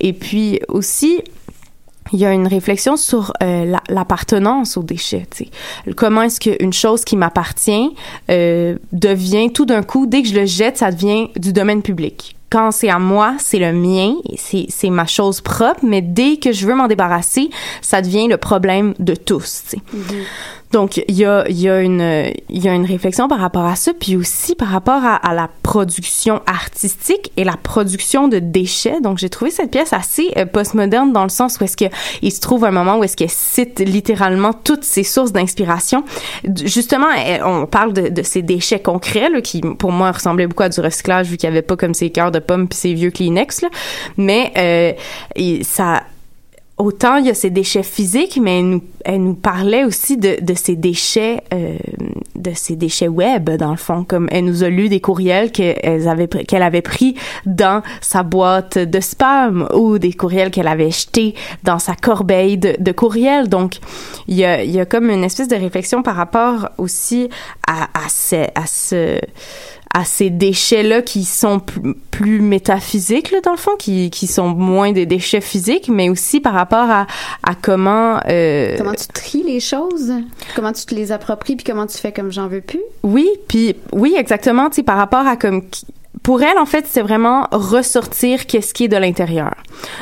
Et 0.00 0.12
puis 0.12 0.60
aussi 0.68 1.22
il 2.12 2.18
y 2.20 2.24
a 2.24 2.32
une 2.32 2.46
réflexion 2.46 2.96
sur 2.96 3.32
euh, 3.42 3.64
la- 3.64 3.82
l'appartenance 3.88 4.76
aux 4.76 4.82
déchets. 4.82 5.26
Comment 5.96 6.22
est-ce 6.22 6.40
qu'une 6.40 6.72
chose 6.72 7.04
qui 7.04 7.16
m'appartient 7.16 7.90
euh, 8.30 8.76
devient 8.92 9.52
tout 9.52 9.64
d'un 9.66 9.82
coup, 9.82 10.06
dès 10.06 10.22
que 10.22 10.28
je 10.28 10.34
le 10.38 10.46
jette, 10.46 10.78
ça 10.78 10.90
devient 10.90 11.28
du 11.36 11.52
domaine 11.52 11.82
public. 11.82 12.36
Quand 12.48 12.70
c'est 12.70 12.88
à 12.90 13.00
moi, 13.00 13.34
c'est 13.40 13.58
le 13.58 13.72
mien, 13.72 14.14
c'est 14.36 14.90
ma 14.90 15.04
chose 15.06 15.40
propre, 15.40 15.80
mais 15.82 16.00
dès 16.00 16.36
que 16.36 16.52
je 16.52 16.64
veux 16.66 16.74
m'en 16.76 16.86
débarrasser, 16.86 17.50
ça 17.82 18.00
devient 18.02 18.28
le 18.28 18.36
problème 18.36 18.94
de 19.00 19.16
tous. 19.16 19.62
sais. 19.66 19.78
Donc, 20.76 20.98
il 21.08 21.16
y 21.16 21.24
a, 21.24 21.48
y, 21.48 21.70
a 21.70 21.80
une, 21.80 22.30
y 22.50 22.68
a 22.68 22.74
une 22.74 22.84
réflexion 22.84 23.28
par 23.28 23.38
rapport 23.38 23.64
à 23.64 23.76
ça, 23.76 23.92
puis 23.98 24.14
aussi 24.14 24.54
par 24.54 24.68
rapport 24.68 25.02
à, 25.02 25.14
à 25.14 25.32
la 25.32 25.48
production 25.62 26.42
artistique 26.46 27.32
et 27.38 27.44
la 27.44 27.56
production 27.56 28.28
de 28.28 28.40
déchets. 28.40 29.00
Donc, 29.00 29.16
j'ai 29.16 29.30
trouvé 29.30 29.50
cette 29.50 29.70
pièce 29.70 29.94
assez 29.94 30.32
euh, 30.36 30.44
postmoderne 30.44 31.14
dans 31.14 31.22
le 31.22 31.30
sens 31.30 31.58
où 31.58 31.64
est-ce 31.64 31.78
que 31.78 31.86
il 32.20 32.30
se 32.30 32.42
trouve 32.42 32.66
un 32.66 32.72
moment 32.72 32.98
où 32.98 33.04
est-ce 33.04 33.16
qu'elle 33.16 33.30
cite 33.30 33.80
littéralement 33.80 34.52
toutes 34.52 34.84
ses 34.84 35.02
sources 35.02 35.32
d'inspiration. 35.32 36.04
Justement, 36.44 37.08
on 37.46 37.64
parle 37.64 37.94
de, 37.94 38.08
de 38.10 38.22
ces 38.22 38.42
déchets 38.42 38.80
concrets 38.80 39.30
là, 39.30 39.40
qui, 39.40 39.62
pour 39.62 39.92
moi, 39.92 40.12
ressemblaient 40.12 40.46
beaucoup 40.46 40.64
à 40.64 40.68
du 40.68 40.80
recyclage 40.82 41.28
vu 41.28 41.38
qu'il 41.38 41.48
n'y 41.48 41.56
avait 41.56 41.66
pas 41.66 41.76
comme 41.78 41.94
ces 41.94 42.10
cœurs 42.10 42.32
de 42.32 42.38
pommes 42.38 42.68
puis 42.68 42.78
ces 42.78 42.92
vieux 42.92 43.10
Kleenex. 43.10 43.62
Là. 43.62 43.68
Mais 44.18 44.52
euh, 45.38 45.62
ça 45.62 46.02
autant 46.78 47.16
il 47.16 47.26
y 47.26 47.30
a 47.30 47.34
ces 47.34 47.50
déchets 47.50 47.82
physiques, 47.82 48.38
mais 48.40 48.58
elle 48.58 48.68
nous, 48.68 48.82
elle 49.04 49.22
nous 49.22 49.34
parlait 49.34 49.84
aussi 49.84 50.16
de, 50.18 50.36
de 50.42 50.54
ces 50.54 50.76
déchets, 50.76 51.42
euh, 51.54 51.76
de 52.34 52.50
ces 52.54 52.76
déchets 52.76 53.08
web 53.08 53.48
dans 53.50 53.70
le 53.70 53.78
fond, 53.78 54.04
comme 54.04 54.28
elle 54.30 54.44
nous 54.44 54.62
a 54.62 54.68
lu 54.68 54.88
des 54.88 55.00
courriels 55.00 55.52
qu'elle 55.52 56.06
avait 56.06 56.28
qu'elle 56.28 56.62
avait 56.62 56.82
pris 56.82 57.14
dans 57.46 57.82
sa 58.02 58.22
boîte 58.22 58.78
de 58.78 59.00
spam 59.00 59.68
ou 59.74 59.98
des 59.98 60.12
courriels 60.12 60.50
qu'elle 60.50 60.68
avait 60.68 60.90
jetés 60.90 61.34
dans 61.64 61.78
sa 61.78 61.94
corbeille 61.94 62.58
de, 62.58 62.92
courriels. 62.92 63.48
Donc 63.48 63.76
il 64.28 64.36
y 64.36 64.44
a, 64.44 64.62
il 64.62 64.70
y 64.70 64.80
a 64.80 64.84
comme 64.84 65.10
une 65.10 65.24
espèce 65.24 65.48
de 65.48 65.56
réflexion 65.56 66.02
par 66.02 66.16
rapport 66.16 66.68
aussi 66.76 67.30
à, 67.66 67.84
à, 67.94 68.06
à 68.06 68.66
ce 68.66 69.18
à 69.94 70.04
ces 70.04 70.30
déchets-là 70.30 71.02
qui 71.02 71.24
sont 71.24 71.58
plus, 71.58 71.94
plus 72.10 72.40
métaphysiques, 72.40 73.30
là, 73.30 73.40
dans 73.40 73.52
le 73.52 73.56
fond, 73.56 73.72
qui, 73.78 74.10
qui 74.10 74.26
sont 74.26 74.48
moins 74.48 74.92
des 74.92 75.06
déchets 75.06 75.40
physiques, 75.40 75.88
mais 75.88 76.08
aussi 76.10 76.40
par 76.40 76.52
rapport 76.54 76.90
à, 76.90 77.06
à 77.42 77.54
comment... 77.54 78.20
euh, 78.28 78.74
Comment 78.76 78.94
tu 78.94 79.06
tries 79.08 79.42
les 79.42 79.60
choses? 79.60 80.12
Comment 80.54 80.72
tu 80.72 80.84
te 80.84 80.94
les 80.94 81.12
appropries 81.12 81.56
puis 81.56 81.64
comment 81.64 81.86
tu 81.86 81.96
fais 81.98 82.12
comme 82.12 82.30
j'en 82.30 82.48
veux 82.48 82.60
plus? 82.60 82.82
Oui, 83.02 83.28
puis 83.48 83.74
oui, 83.92 84.14
exactement, 84.18 84.68
tu 84.68 84.76
sais, 84.76 84.82
par 84.82 84.96
rapport 84.98 85.26
à 85.26 85.36
comme 85.36 85.62
pour 86.22 86.42
elle, 86.42 86.58
en 86.58 86.66
fait, 86.66 86.86
c'est 86.90 87.02
vraiment 87.02 87.46
ressortir 87.52 88.46
qu'est-ce 88.46 88.74
qui 88.74 88.84
est 88.84 88.88
de 88.88 88.96
l'intérieur. 88.96 89.54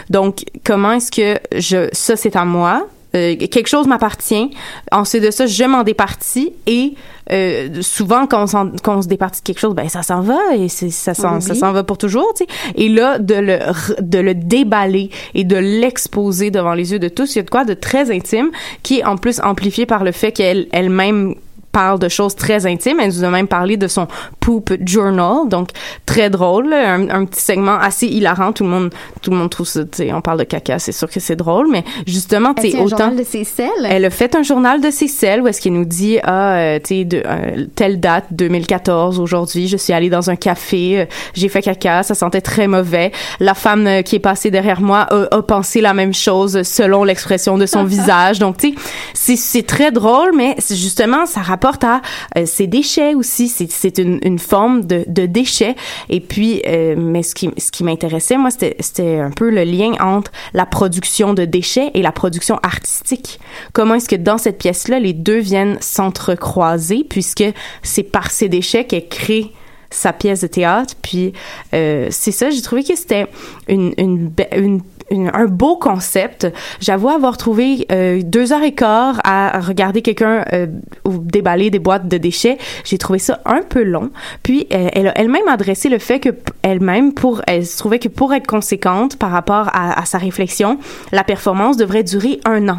Donc, 0.09 0.45
comment 0.65 0.93
est-ce 0.93 1.11
que 1.11 1.39
je, 1.55 1.89
ça 1.93 2.17
c'est 2.17 2.35
à 2.37 2.45
moi, 2.47 2.87
euh, 3.15 3.37
quelque 3.37 3.67
chose 3.69 3.87
m'appartient. 3.87 4.51
Ensuite 4.91 5.23
de 5.23 5.31
ça, 5.31 5.47
je 5.47 5.65
m'en 5.65 5.83
départis 5.83 6.53
et 6.67 6.95
euh, 7.33 7.69
souvent 7.83 8.27
quand 8.27 8.43
on, 8.43 8.47
s'en- 8.47 8.71
quand 8.83 8.99
on 8.99 9.03
se 9.03 9.09
départit 9.09 9.41
de 9.41 9.45
quelque 9.47 9.59
chose, 9.61 9.75
ben 9.75 9.89
ça 9.89 10.03
s'en 10.03 10.21
va 10.21 10.39
et 10.57 10.69
c'est, 10.69 10.91
ça 10.91 11.15
s'en, 11.15 11.41
s'en 11.55 11.73
va 11.73 11.83
pour 11.85 11.97
toujours, 11.99 12.33
tu 12.37 12.45
sais. 12.45 12.51
Et 12.77 12.89
là, 12.89 13.19
de 13.19 13.35
le 13.35 13.59
de 14.03 14.19
le 14.19 14.35
déballer 14.35 15.11
et 15.35 15.45
de 15.45 15.57
l'exposer 15.57 16.51
devant 16.51 16.75
les 16.75 16.93
yeux 16.93 16.99
de 16.99 17.09
tous, 17.09 17.35
il 17.35 17.39
y 17.39 17.41
a 17.41 17.43
de 17.45 17.51
quoi 17.51 17.65
de 17.65 17.75
très 17.75 18.11
intime 18.15 18.51
qui 18.83 18.99
est 19.01 19.05
en 19.05 19.17
plus 19.17 19.41
amplifié 19.41 19.87
par 19.87 20.05
le 20.05 20.13
fait 20.13 20.33
qu'elle 20.33 20.67
elle-même 20.73 21.35
parle 21.75 21.99
de 21.99 22.09
choses 22.09 22.35
très 22.37 22.65
intimes. 22.67 23.01
Elle 23.01 23.09
nous 23.09 23.25
a 23.25 23.29
même 23.31 23.49
parlé 23.49 23.77
de 23.77 23.89
son 23.89 24.07
poop 24.41 24.73
journal, 24.87 25.49
donc 25.49 25.71
très 26.07 26.31
drôle, 26.31 26.73
un, 26.73 27.09
un 27.11 27.25
petit 27.27 27.43
segment 27.43 27.79
assez 27.79 28.07
hilarant. 28.07 28.53
Tout 28.53 28.65
le 28.65 28.71
monde, 28.71 28.91
tout 29.23 29.31
le 29.31 29.37
monde 29.37 29.51
trouve 29.51 29.67
ça. 29.67 29.81
On 30.13 30.21
parle 30.21 30.39
de 30.39 30.45
caca, 30.45 30.79
c'est 30.79 30.93
sûr 30.93 31.11
que 31.11 31.21
c'est 31.21 31.37
drôle, 31.37 31.67
mais 31.71 31.85
justement, 32.07 32.55
tu 32.55 32.67
Elle 32.67 32.73
sais, 32.73 32.79
un 32.79 32.85
autant. 32.85 32.97
journal 32.99 33.17
de 33.17 33.25
ses 33.25 33.45
selles? 33.45 33.87
Elle 33.89 34.05
a 34.05 34.11
fait 34.11 34.35
un 34.37 34.43
journal 34.43 34.81
de 34.81 34.91
ses 34.91 35.09
selles 35.09 35.41
où 35.43 35.49
est-ce 35.49 35.61
qu'il 35.61 35.73
nous 35.73 35.85
dit 35.85 36.19
ah 36.23 36.55
euh, 36.55 36.79
tu 36.79 37.03
sais 37.03 37.09
euh, 37.27 37.67
telle 37.75 37.99
date 38.01 38.27
2014 38.31 39.19
aujourd'hui 39.19 39.67
je 39.69 39.77
suis 39.77 39.93
allée 39.93 40.11
dans 40.11 40.31
un 40.31 40.37
café 40.37 41.01
euh, 41.01 41.05
j'ai 41.35 41.49
fait 41.49 41.63
caca 41.63 42.03
ça 42.03 42.15
sentait 42.15 42.41
très 42.41 42.67
mauvais 42.69 43.11
la 43.41 43.55
femme 43.55 44.03
qui 44.05 44.17
est 44.17 44.21
passée 44.21 44.51
derrière 44.51 44.81
moi 44.81 45.01
a, 45.11 45.35
a 45.37 45.43
pensé 45.43 45.81
la 45.81 45.95
même 45.95 46.15
chose 46.15 46.63
selon 46.63 47.03
l'expression 47.05 47.59
de 47.59 47.67
son 47.67 47.85
visage 47.95 48.39
donc 48.39 48.57
tu 48.59 48.75
sais 49.15 49.37
c'est 49.37 49.67
très 49.67 49.91
drôle 49.91 50.33
mais 50.37 50.55
justement 50.71 51.27
ça 51.27 51.41
rapporte 51.65 51.85
à 51.85 52.03
euh, 52.37 52.45
ces 52.45 52.67
déchets 52.67 53.15
aussi. 53.15 53.49
C'est 53.49 53.99
une, 53.99 54.39
forme 54.39 54.85
de, 54.85 55.05
de 55.07 55.27
déchets. 55.27 55.75
Et 56.11 56.21
puis 56.21 56.61
euh, 56.67 56.95
mais 56.97 57.23
ce 57.23 57.35
qui 57.35 57.85
m'intéressait 57.85 58.37
moi 58.37 58.51
c'était 58.51 59.19
un 59.19 59.31
peu 59.31 59.51
le 59.51 59.65
lien 59.65 59.93
entre 60.01 60.31
la 60.53 60.67
production 60.67 61.33
de 61.35 61.45
déchets 61.45 61.91
et 61.95 62.03
la 62.03 62.13
production 62.13 62.59
artistique. 62.63 63.41
Comment 63.73 63.95
est-ce 63.95 64.09
que 64.09 64.17
dans 64.17 64.39
cette 64.39 64.59
pièce 64.59 64.89
là 64.89 64.99
les 64.99 65.13
deux 65.13 65.39
viennent 65.39 65.79
s'entrecroiser 65.81 67.05
puisque 67.09 67.45
c'est 67.83 68.03
par 68.03 68.31
ces 68.31 68.49
déchets 68.49 68.85
qu'elle 68.85 69.09
crée 69.09 69.53
sa 69.91 70.13
pièce 70.13 70.41
de 70.41 70.49
théâtre. 70.49 70.95
Puis 71.01 71.33
euh, 71.73 72.09
c'est 72.11 72.33
ça 72.33 72.51
j'ai 72.51 72.63
trouvé 72.63 72.85
que 72.85 72.97
c'était 72.97 73.27
une 73.69 73.95
une, 73.97 74.33
une 74.55 74.81
une- 75.11 75.31
un 75.35 75.47
beau 75.47 75.77
concept. 75.77 76.47
J'avoue 76.81 77.09
avoir 77.09 77.37
trouvé 77.37 77.87
euh, 77.93 78.23
deux 78.25 78.53
heures 78.53 78.63
et 78.63 78.73
quart 78.73 79.21
à 79.25 79.61
regarder 79.61 80.03
quelqu'un 80.03 80.45
euh, 80.53 80.67
ou 81.05 81.19
déballer 81.19 81.71
des 81.71 81.79
boîtes 81.79 82.09
de 82.09 82.17
déchets. 82.19 82.59
J'ai 82.85 82.99
trouvé 82.99 83.19
ça 83.19 83.41
un 83.45 83.61
peu 83.63 83.83
long. 83.83 84.11
Puis 84.43 84.67
euh, 84.73 84.89
elle 84.93 85.09
a 85.09 85.19
elle-même 85.19 85.49
adressé 85.49 85.89
le 85.89 85.99
fait 85.99 86.21
que 86.21 86.31
elle-même 86.63 87.13
pour 87.13 87.43
elle 87.47 87.67
se 87.67 87.77
trouvait 87.79 87.99
que 87.99 88.09
pour 88.09 88.33
être 88.35 88.47
conséquente 88.47 89.17
par 89.17 89.31
rapport 89.31 89.69
à, 89.73 90.01
à 90.01 90.05
sa 90.07 90.19
réflexion, 90.19 90.79
la 91.13 91.25
performance 91.25 91.77
devrait 91.77 92.03
durer 92.05 92.41
un 92.45 92.69
an 92.69 92.79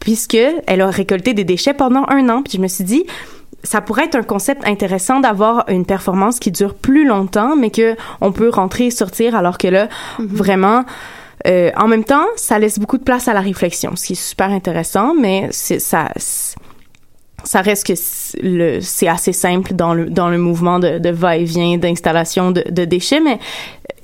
puisque 0.00 0.36
elle 0.66 0.80
a 0.80 0.90
récolté 0.90 1.32
des 1.34 1.44
déchets 1.44 1.74
pendant 1.74 2.04
un 2.08 2.28
an. 2.28 2.42
Puis 2.42 2.54
je 2.56 2.60
me 2.60 2.66
suis 2.68 2.84
dit 2.84 3.04
ça 3.64 3.80
pourrait 3.80 4.06
être 4.06 4.16
un 4.16 4.24
concept 4.24 4.66
intéressant 4.66 5.20
d'avoir 5.20 5.64
une 5.68 5.86
performance 5.86 6.40
qui 6.40 6.50
dure 6.50 6.74
plus 6.74 7.06
longtemps, 7.06 7.54
mais 7.54 7.70
que 7.70 7.94
on 8.20 8.32
peut 8.32 8.48
rentrer 8.48 8.86
et 8.86 8.90
sortir, 8.90 9.36
alors 9.36 9.56
que 9.56 9.68
là, 9.68 9.88
vraiment, 10.18 10.84
euh, 11.46 11.70
en 11.76 11.88
même 11.88 12.04
temps, 12.04 12.26
ça 12.36 12.58
laisse 12.58 12.78
beaucoup 12.78 12.98
de 12.98 13.04
place 13.04 13.28
à 13.28 13.34
la 13.34 13.40
réflexion, 13.40 13.96
ce 13.96 14.06
qui 14.06 14.12
est 14.12 14.16
super 14.30 14.50
intéressant, 14.50 15.14
mais 15.14 15.48
c'est 15.50 15.80
ça. 15.80 16.08
ça 17.44 17.60
reste 17.60 17.86
que 17.86 17.94
le- 18.42 18.80
c'est 18.80 19.08
assez 19.08 19.32
simple 19.32 19.74
dans 19.74 19.94
le, 19.94 20.08
dans 20.08 20.28
le 20.28 20.38
mouvement 20.38 20.78
de, 20.78 20.98
de 20.98 21.10
va-et-vient 21.10 21.76
d'installation 21.78 22.52
de, 22.52 22.62
de 22.70 22.84
déchets, 22.84 23.20
mais 23.20 23.38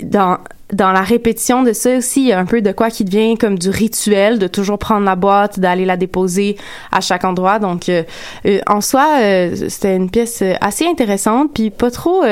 dans, 0.03 0.39
dans 0.73 0.91
la 0.91 1.03
répétition 1.03 1.63
de 1.63 1.73
ça 1.73 1.97
aussi, 1.97 2.23
il 2.23 2.27
y 2.27 2.33
a 2.33 2.39
un 2.41 2.45
peu 2.47 2.61
de 2.61 2.73
quoi 2.73 2.91
qui 2.91 3.05
devient 3.05 3.37
comme 3.39 3.59
du 3.59 3.71
rituel, 3.71 4.39
de 4.41 4.49
toujours 4.49 4.79
prendre 4.79 5.05
la 5.05 5.15
boîte, 5.15 5.61
d'aller 5.61 5.85
la 5.85 5.97
déposer 5.97 6.57
à 6.91 7.01
chaque 7.01 7.25
endroit. 7.25 7.59
Donc, 7.61 7.89
euh, 7.89 8.03
euh, 8.47 8.59
en 8.67 8.81
soi, 8.81 9.07
euh, 9.21 9.55
c'était 9.69 9.95
une 9.95 10.11
pièce 10.11 10.43
euh, 10.43 10.55
assez 10.61 10.87
intéressante, 10.87 11.53
puis 11.55 11.71
pas 11.71 11.91
trop... 11.93 12.25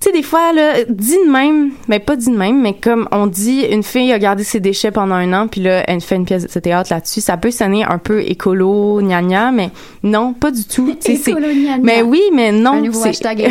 tu 0.00 0.08
sais, 0.08 0.12
des 0.12 0.22
fois, 0.22 0.52
là, 0.52 0.84
dit 0.88 1.16
de 1.26 1.30
même, 1.30 1.70
mais 1.88 1.98
pas 1.98 2.16
dit 2.16 2.30
de 2.30 2.36
même, 2.36 2.60
mais 2.60 2.74
comme 2.74 3.08
on 3.12 3.26
dit, 3.26 3.62
une 3.62 3.82
fille 3.82 4.12
a 4.12 4.18
gardé 4.18 4.44
ses 4.44 4.60
déchets 4.60 4.90
pendant 4.90 5.14
un 5.14 5.32
an, 5.32 5.48
puis 5.48 5.62
là, 5.62 5.84
elle 5.88 6.00
fait 6.00 6.16
une 6.16 6.24
pièce 6.24 6.46
de 6.46 6.60
théâtre 6.60 6.92
là-dessus, 6.92 7.20
ça 7.20 7.36
peut 7.36 7.50
sonner 7.50 7.84
un 7.84 7.98
peu 7.98 8.20
écolo, 8.22 9.00
gna 9.00 9.22
gna, 9.22 9.52
mais 9.52 9.70
non, 10.02 10.32
pas 10.32 10.50
du 10.50 10.64
tout. 10.64 10.94
Écolo, 11.06 11.46
gna 11.46 11.78
gna. 11.78 11.82
Mais 11.82 12.02
oui, 12.02 12.22
mais 12.32 12.52
non. 12.52 12.72
Un 12.72 13.04
hashtag 13.04 13.50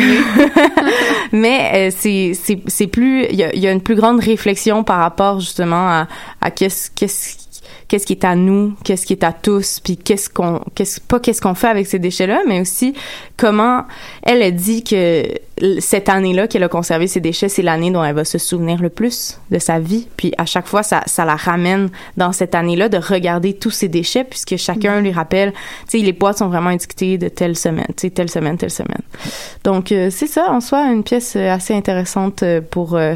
mais 1.32 1.70
euh, 1.74 1.90
c'est 1.96 2.32
c'est 2.34 2.60
c'est 2.66 2.86
plus 2.86 3.26
il 3.30 3.36
y 3.36 3.60
y 3.60 3.66
a 3.66 3.72
une 3.72 3.80
plus 3.80 3.94
grande 3.94 4.20
réflexion 4.20 4.84
par 4.84 4.98
rapport 4.98 5.40
justement 5.40 5.88
à 5.88 6.08
à 6.40 6.50
qu'est-ce 6.50 6.90
qu'est-ce 6.90 7.45
qu'est-ce 7.88 8.06
qui 8.06 8.14
est 8.14 8.24
à 8.24 8.34
nous, 8.34 8.74
qu'est-ce 8.84 9.06
qui 9.06 9.12
est 9.12 9.24
à 9.24 9.32
tous, 9.32 9.80
puis 9.80 9.96
qu'est-ce 9.96 10.28
qu'on 10.28 10.60
qu'est-ce 10.74 11.00
pas 11.00 11.20
qu'est-ce 11.20 11.40
qu'on 11.40 11.54
fait 11.54 11.68
avec 11.68 11.86
ces 11.86 11.98
déchets-là, 11.98 12.40
mais 12.46 12.60
aussi 12.60 12.94
comment 13.36 13.84
elle 14.22 14.42
a 14.42 14.50
dit 14.50 14.82
que 14.82 15.24
cette 15.78 16.08
année-là 16.10 16.48
qu'elle 16.48 16.64
a 16.64 16.68
conservé 16.68 17.06
ses 17.06 17.20
déchets, 17.20 17.48
c'est 17.48 17.62
l'année 17.62 17.90
dont 17.90 18.04
elle 18.04 18.14
va 18.14 18.24
se 18.24 18.36
souvenir 18.36 18.82
le 18.82 18.90
plus 18.90 19.40
de 19.50 19.58
sa 19.58 19.78
vie, 19.78 20.06
puis 20.16 20.32
à 20.36 20.46
chaque 20.46 20.66
fois 20.66 20.82
ça 20.82 21.02
ça 21.06 21.24
la 21.24 21.36
ramène 21.36 21.88
dans 22.16 22.32
cette 22.32 22.54
année-là 22.54 22.88
de 22.88 22.98
regarder 22.98 23.54
tous 23.54 23.70
ces 23.70 23.88
déchets 23.88 24.24
puisque 24.24 24.56
chacun 24.56 25.00
lui 25.00 25.12
rappelle, 25.12 25.52
tu 25.88 25.98
sais 25.98 26.04
les 26.04 26.12
boîtes 26.12 26.38
sont 26.38 26.48
vraiment 26.48 26.70
étiquetées 26.70 27.18
de 27.18 27.28
telle 27.28 27.56
semaine, 27.56 27.86
tu 27.88 28.02
sais 28.02 28.10
telle 28.10 28.30
semaine, 28.30 28.58
telle 28.58 28.70
semaine. 28.70 29.02
Donc 29.64 29.92
euh, 29.92 30.10
c'est 30.10 30.26
ça 30.26 30.50
en 30.50 30.60
soi 30.60 30.90
une 30.90 31.02
pièce 31.02 31.34
euh, 31.36 31.50
assez 31.50 31.74
intéressante 31.74 32.42
euh, 32.42 32.60
pour 32.60 32.96
euh, 32.96 33.14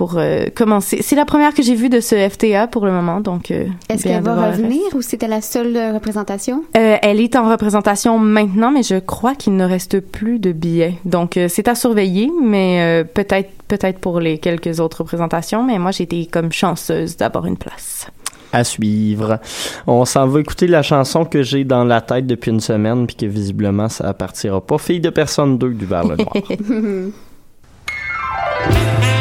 pour 0.00 0.16
euh, 0.16 0.46
commencer. 0.54 1.00
C'est 1.02 1.14
la 1.14 1.26
première 1.26 1.52
que 1.52 1.62
j'ai 1.62 1.74
vue 1.74 1.90
de 1.90 2.00
ce 2.00 2.14
FTA 2.30 2.66
pour 2.68 2.86
le 2.86 2.90
moment, 2.90 3.20
donc. 3.20 3.50
euh, 3.50 3.66
Est-ce 3.90 4.04
qu'elle 4.04 4.22
va 4.22 4.50
revenir 4.50 4.80
ou 4.94 5.02
c'était 5.02 5.28
la 5.28 5.42
seule 5.42 5.76
euh, 5.76 5.92
représentation? 5.92 6.64
Euh, 6.74 6.96
elle 7.02 7.20
est 7.20 7.36
en 7.36 7.50
représentation 7.50 8.18
maintenant, 8.18 8.70
mais 8.70 8.82
je 8.82 8.98
crois 8.98 9.34
qu'il 9.34 9.56
ne 9.56 9.64
reste 9.66 10.00
plus 10.00 10.38
de 10.38 10.52
billets. 10.52 10.94
Donc 11.04 11.36
euh, 11.36 11.48
c'est 11.50 11.68
à 11.68 11.74
surveiller, 11.74 12.30
mais 12.42 12.80
euh, 12.80 13.04
peut-être 13.04 13.50
peut-être 13.68 13.98
pour 13.98 14.20
les 14.20 14.38
quelques 14.38 14.80
autres 14.80 15.02
représentations. 15.02 15.64
Mais 15.64 15.78
moi 15.78 15.90
j'ai 15.90 16.04
été 16.04 16.24
comme 16.24 16.50
chanceuse 16.50 17.18
d'avoir 17.18 17.44
une 17.44 17.58
place. 17.58 18.06
À 18.54 18.64
suivre. 18.64 19.38
On 19.86 20.06
s'en 20.06 20.26
va 20.28 20.40
écouter 20.40 20.66
la 20.66 20.80
chanson 20.80 21.26
que 21.26 21.42
j'ai 21.42 21.64
dans 21.64 21.84
la 21.84 22.00
tête 22.00 22.26
depuis 22.26 22.52
une 22.52 22.60
semaine, 22.60 23.06
puis 23.06 23.16
que 23.16 23.26
visiblement 23.26 23.90
ça 23.90 24.14
partira 24.14 24.62
pas. 24.62 24.78
Fille 24.78 25.00
de 25.00 25.10
personne 25.10 25.58
2 25.58 25.74
du 25.74 25.84
Vers 25.84 26.06
le 26.06 26.16
Noir. 26.16 26.32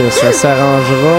que 0.00 0.10
ça 0.10 0.32
s'arrangera 0.32 1.18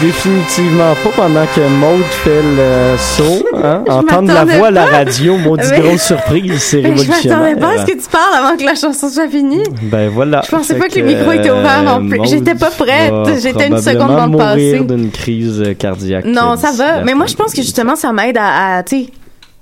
définitivement 0.00 0.94
pas 1.04 1.10
pendant 1.14 1.44
que 1.54 1.60
Maud 1.60 2.02
fait 2.04 2.30
le 2.42 2.96
saut. 2.96 3.44
Hein? 3.62 3.82
Je 3.86 3.92
Entendre 3.92 4.32
la 4.32 4.44
voix 4.44 4.68
à 4.68 4.70
la 4.70 4.86
radio, 4.86 5.36
maudite 5.36 5.70
Mais- 5.70 5.80
grosse 5.80 6.02
surprise, 6.02 6.52
c'est 6.62 6.82
Je 6.82 6.88
révolutionnaire. 6.88 7.38
m'attendais 7.40 7.60
pas 7.60 7.68
à 7.72 7.78
ce 7.78 7.92
que 7.92 7.92
tu 7.92 8.08
parles 8.10 8.34
avant 8.44 8.56
que 8.56 8.64
la 8.64 8.74
chanson 8.74 9.08
soit 9.08 9.28
finie. 9.28 9.62
Ben 9.82 10.08
voilà. 10.08 10.40
Je 10.44 10.50
pensais 10.50 10.74
Fait 10.74 10.80
pas 10.80 10.88
que 10.88 10.98
le 10.98 11.04
micro 11.04 11.30
était 11.32 11.50
ouvert 11.50 11.82
non 11.84 12.08
plus. 12.08 12.18
Maud 12.18 12.28
J'étais 12.28 12.54
pas 12.54 12.70
prête. 12.70 13.12
J'étais 13.42 13.68
une 13.68 13.78
seconde 13.80 14.16
dans 14.16 14.26
le 14.26 14.36
passé. 14.38 14.72
mourir 14.78 14.84
d'une 14.84 15.10
crise 15.10 15.62
cardiaque. 15.78 16.24
Non, 16.24 16.56
ça 16.56 16.72
va. 16.72 17.02
Mais 17.04 17.14
moi, 17.14 17.26
je 17.26 17.34
pense 17.34 17.52
que 17.52 17.62
justement, 17.62 17.94
ça 17.94 18.10
m'aide 18.12 18.38
à, 18.38 18.78
à, 18.78 18.82
tu 18.82 18.96
sais, 19.04 19.06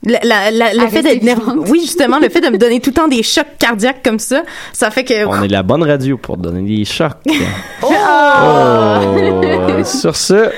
la- 0.05 0.19
la- 0.25 0.51
la- 0.51 0.75
le 0.75 0.88
fait 0.88 1.03
d'être 1.03 1.23
nerveux. 1.23 1.61
Oui, 1.69 1.81
justement, 1.83 2.19
le 2.19 2.29
fait 2.29 2.41
de 2.41 2.49
me 2.49 2.59
donner 2.59 2.81
tout 2.81 2.91
le 2.91 2.95
temps 2.95 3.09
des 3.09 3.23
chocs 3.23 3.47
cardiaques 3.59 4.03
comme 4.03 4.19
ça, 4.19 4.43
ça 4.73 4.91
fait 4.91 5.05
que. 5.05 5.25
On 5.27 5.43
est 5.43 5.49
la 5.49 5.62
bonne 5.62 5.83
radio 5.85 6.17
pour 6.19 6.37
donner 6.37 6.62
des 6.62 6.85
chocs. 6.85 7.12
Oh! 7.85 7.93
Oh! 7.93 9.85
Sur 9.85 10.15
ce, 10.17 10.51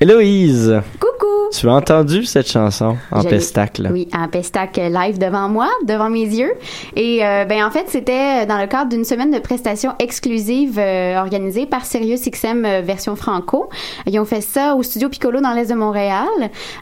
Héloïse, 0.00 0.80
Coucou! 0.98 1.11
Tu 1.52 1.68
as 1.68 1.72
entendu 1.72 2.24
cette 2.24 2.48
chanson 2.50 2.96
en 3.10 3.22
pestacle? 3.22 3.88
Oui, 3.92 4.08
en 4.12 4.28
pestac 4.28 4.76
live 4.78 5.18
devant 5.18 5.48
moi, 5.48 5.68
devant 5.86 6.08
mes 6.08 6.24
yeux. 6.24 6.52
Et 6.96 7.24
euh, 7.24 7.44
ben 7.44 7.64
en 7.64 7.70
fait, 7.70 7.84
c'était 7.88 8.46
dans 8.46 8.58
le 8.58 8.66
cadre 8.66 8.88
d'une 8.90 9.04
semaine 9.04 9.30
de 9.30 9.38
prestations 9.38 9.92
exclusives 9.98 10.78
euh, 10.78 11.18
organisée 11.18 11.66
par 11.66 11.84
SiriusXM 11.84 12.64
euh, 12.64 12.80
version 12.82 13.16
franco. 13.16 13.68
Ils 14.06 14.18
ont 14.18 14.24
fait 14.24 14.40
ça 14.40 14.74
au 14.74 14.82
studio 14.82 15.08
Piccolo 15.08 15.40
dans 15.40 15.52
l'est 15.52 15.70
de 15.70 15.74
Montréal. 15.74 16.26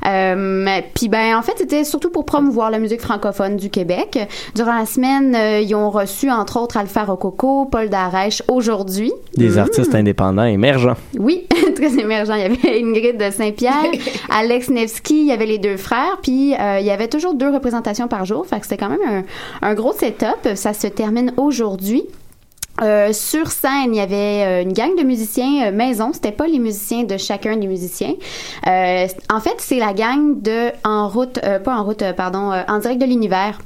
Euh, 0.07 0.81
Puis 0.95 1.09
ben 1.09 1.37
en 1.37 1.43
fait, 1.43 1.55
c'était 1.57 1.85
surtout 1.85 2.11
pour 2.11 2.25
promouvoir 2.25 2.71
la 2.71 2.79
musique 2.79 3.01
francophone 3.01 3.57
du 3.57 3.71
Québec. 3.71 4.19
Durant 4.55 4.79
la 4.79 4.87
semaine, 4.87 5.35
euh, 5.35 5.61
ils 5.61 5.75
ont 5.75 5.91
reçu 5.91 6.31
entre 6.31 6.61
autres 6.61 6.77
Alpha 6.77 7.05
Rococo, 7.05 7.67
Paul 7.67 7.89
Darèche 7.89 8.43
aujourd'hui. 8.49 9.13
Des 9.37 9.59
artistes 9.59 9.95
indépendants 9.95 10.45
émergents. 10.45 10.97
Oui, 11.19 11.47
très 11.75 11.99
émergent. 11.99 12.33
Il 12.37 12.41
y 12.41 12.45
avait 12.45 12.81
Ingrid 12.81 13.17
de 13.17 13.31
Saint-Pierre, 13.31 13.91
Alex 14.31 14.60
Nevsky, 14.68 15.20
il 15.20 15.27
y 15.27 15.33
avait 15.33 15.46
les 15.46 15.59
deux 15.59 15.77
frères, 15.77 16.18
puis 16.23 16.55
euh, 16.55 16.81
il 16.81 16.87
y 16.87 16.90
avait 16.90 17.09
toujours 17.09 17.35
deux 17.35 17.51
représentations 17.51 18.09
par 18.09 18.25
jour. 18.25 18.46
Fait 18.46 18.59
c'était 18.62 18.77
quand 18.77 18.90
même 18.90 19.25
un, 19.62 19.75
gros 19.75 19.92
setup. 19.92 20.55
Ça 20.55 20.75
se 20.75 20.87
termine 20.87 21.33
aujourd'hui. 21.37 22.05
Euh, 22.83 23.12
sur 23.12 23.51
scène, 23.51 23.92
il 23.92 23.96
y 23.96 24.01
avait 24.01 24.44
euh, 24.44 24.62
une 24.62 24.73
gang 24.73 24.96
de 24.96 25.03
musiciens 25.03 25.70
maison. 25.70 26.12
C'était 26.12 26.33
pas 26.33 26.46
les 26.46 26.59
musiciens 26.59 27.05
de 27.05 27.16
chacun 27.16 27.57
des 27.57 27.66
musiciens. 27.66 28.14
En 28.66 29.40
fait, 29.40 29.57
c'est 29.59 29.79
la 29.79 29.92
gang 29.92 30.40
de 30.40 30.70
En 30.85 31.09
route, 31.09 31.40
pas 31.64 31.77
En 31.77 31.85
route, 31.85 32.05
pardon, 32.16 32.53
En 32.68 32.79
direct 32.79 33.01
de 33.01 33.07
l'univers. 33.07 33.59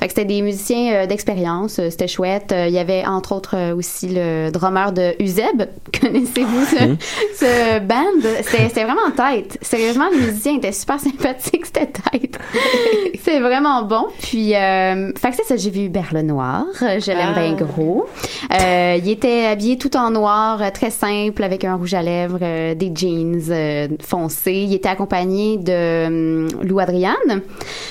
Fait 0.00 0.06
que 0.06 0.12
c'était 0.12 0.24
des 0.24 0.42
musiciens 0.42 0.92
euh, 0.92 1.06
d'expérience. 1.06 1.78
Euh, 1.78 1.90
C'était 1.90 2.08
chouette. 2.08 2.52
Euh, 2.52 2.66
il 2.68 2.74
y 2.74 2.78
avait 2.78 3.04
entre 3.06 3.32
autres 3.34 3.72
aussi 3.72 4.08
le 4.08 4.50
drummer 4.50 4.92
de 4.92 5.14
Uzeb. 5.22 5.62
Connaissez-vous 6.00 6.64
ce, 6.64 6.96
ce 7.36 7.78
band? 7.80 8.28
C'était 8.42 8.84
vraiment 8.84 9.10
tête. 9.16 9.58
Sérieusement, 9.62 10.08
les 10.12 10.18
musiciens 10.26 10.56
étaient 10.56 10.72
super 10.72 10.98
sympathiques. 11.00 11.66
C'était 11.66 11.86
tête. 11.86 12.38
C'est 13.24 13.40
vraiment 13.40 13.82
bon. 13.82 14.06
Puis, 14.20 14.54
euh, 14.54 15.12
fait 15.18 15.30
que 15.30 15.36
c'est 15.36 15.44
ça. 15.44 15.56
J'ai 15.56 15.70
vu 15.70 15.80
Hubert 15.86 16.12
Lenoir. 16.12 16.64
Euh, 16.82 16.98
Je 17.00 17.10
l'aime 17.10 17.34
Ah. 17.34 17.40
bien 17.40 17.52
gros. 17.54 18.06
Euh, 18.52 18.96
il 19.02 19.10
était 19.10 19.44
habillé 19.46 19.76
tout 19.76 19.96
en 19.96 20.10
noir, 20.10 20.72
très 20.72 20.90
simple, 20.90 21.42
avec 21.42 21.64
un 21.64 21.74
rouge 21.74 21.94
à 21.94 22.02
lèvres, 22.02 22.38
euh, 22.40 22.74
des 22.74 22.90
jeans 22.94 23.40
euh, 23.50 23.88
foncés. 24.00 24.64
Il 24.68 24.72
était 24.74 24.88
accompagné 24.88 25.56
de 25.58 26.06
hum, 26.06 26.48
Lou 26.62 26.78
Adriane. 26.78 27.42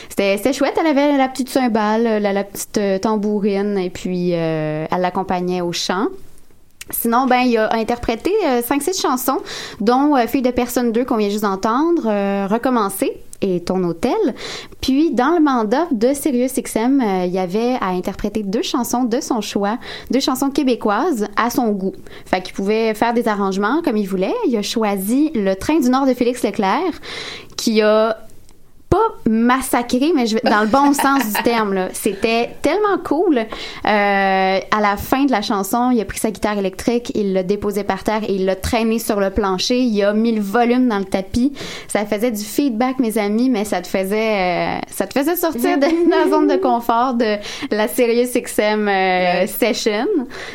C'était 0.10 0.54
chouette. 0.54 0.74
Elle 0.80 0.88
avait 0.88 1.18
la 1.18 1.28
petite 1.28 1.50
la, 1.78 2.44
petite 2.44 2.78
euh, 2.78 2.98
tambourine, 2.98 3.78
et 3.78 3.90
puis 3.90 4.32
euh, 4.34 4.86
elle 4.90 5.02
l'accompagnait 5.02 5.62
au 5.62 5.72
chant. 5.72 6.08
Sinon, 6.90 7.26
ben, 7.26 7.42
il 7.42 7.58
a 7.58 7.74
interprété 7.74 8.32
5-6 8.46 9.02
chansons, 9.02 9.40
dont 9.82 10.16
euh, 10.16 10.26
Fille 10.28 10.42
de 10.42 10.52
personne 10.52 10.92
2 10.92 11.04
qu'on 11.04 11.18
vient 11.18 11.30
juste 11.30 11.44
d'entendre, 11.44 12.04
euh, 12.06 12.48
Recommencer 12.50 13.22
et 13.42 13.60
Ton 13.60 13.84
hôtel. 13.84 14.18
Puis, 14.82 15.12
dans 15.12 15.32
le 15.32 15.42
mandat 15.42 15.86
de 15.92 16.14
SiriusXM, 16.14 17.02
euh, 17.02 17.26
il 17.26 17.32
y 17.32 17.40
avait 17.40 17.76
à 17.82 17.88
interpréter 17.90 18.42
deux 18.42 18.62
chansons 18.62 19.04
de 19.04 19.20
son 19.20 19.42
choix, 19.42 19.78
deux 20.12 20.22
chansons 20.22 20.50
québécoises 20.50 21.28
à 21.36 21.50
son 21.50 21.70
goût. 21.70 21.94
Fait 22.26 22.42
qu'il 22.42 22.54
pouvait 22.54 22.94
faire 22.94 23.14
des 23.14 23.28
arrangements 23.28 23.82
comme 23.84 23.98
il 23.98 24.08
voulait. 24.08 24.34
Il 24.48 24.56
a 24.56 24.62
choisi 24.62 25.32
Le 25.36 25.56
Train 25.56 25.80
du 25.80 25.90
Nord 25.90 26.08
de 26.08 26.14
Félix 26.14 26.42
Leclerc, 26.42 26.94
qui 27.58 27.82
a 27.82 28.18
pas 28.98 29.30
massacré, 29.30 30.12
mais 30.16 30.26
je 30.28 30.36
vais- 30.36 30.50
dans 30.50 30.62
le 30.62 30.68
bon 30.68 30.94
sens 31.06 31.26
du 31.26 31.44
terme. 31.44 31.74
là. 31.74 31.90
C'était 31.94 32.50
tellement 32.62 32.98
cool. 33.04 33.38
Euh, 33.40 33.46
à 33.86 34.82
la 34.82 34.98
fin 34.98 35.26
de 35.26 35.32
la 35.32 35.42
chanson, 35.42 35.92
il 35.92 36.02
a 36.02 36.06
pris 36.06 36.20
sa 36.20 36.32
guitare 36.32 36.58
électrique, 36.58 37.12
il 37.16 37.34
l'a 37.34 37.44
déposé 37.44 37.84
par 37.84 38.04
terre 38.04 38.22
et 38.28 38.34
il 38.34 38.46
l'a 38.46 38.56
traîné 38.56 39.00
sur 39.00 39.20
le 39.20 39.30
plancher. 39.30 39.80
Il 39.80 40.04
a 40.04 40.14
mis 40.14 40.32
le 40.32 40.42
volume 40.42 40.88
dans 40.88 41.00
le 41.00 41.06
tapis. 41.06 41.54
Ça 41.88 42.06
faisait 42.06 42.32
du 42.32 42.44
feedback, 42.44 43.00
mes 43.00 43.18
amis, 43.18 43.50
mais 43.50 43.66
ça 43.66 43.82
te 43.82 43.88
faisait, 43.88 44.78
euh, 44.78 44.80
ça 44.90 45.08
te 45.08 45.18
faisait 45.18 45.36
sortir 45.36 45.78
de 45.78 45.86
la 46.10 46.30
zone 46.30 46.48
de 46.48 46.56
confort 46.58 47.14
de 47.14 47.36
la 47.72 47.88
Serious 47.88 48.30
XM 48.36 48.88
euh, 48.88 49.48
session. 49.48 50.06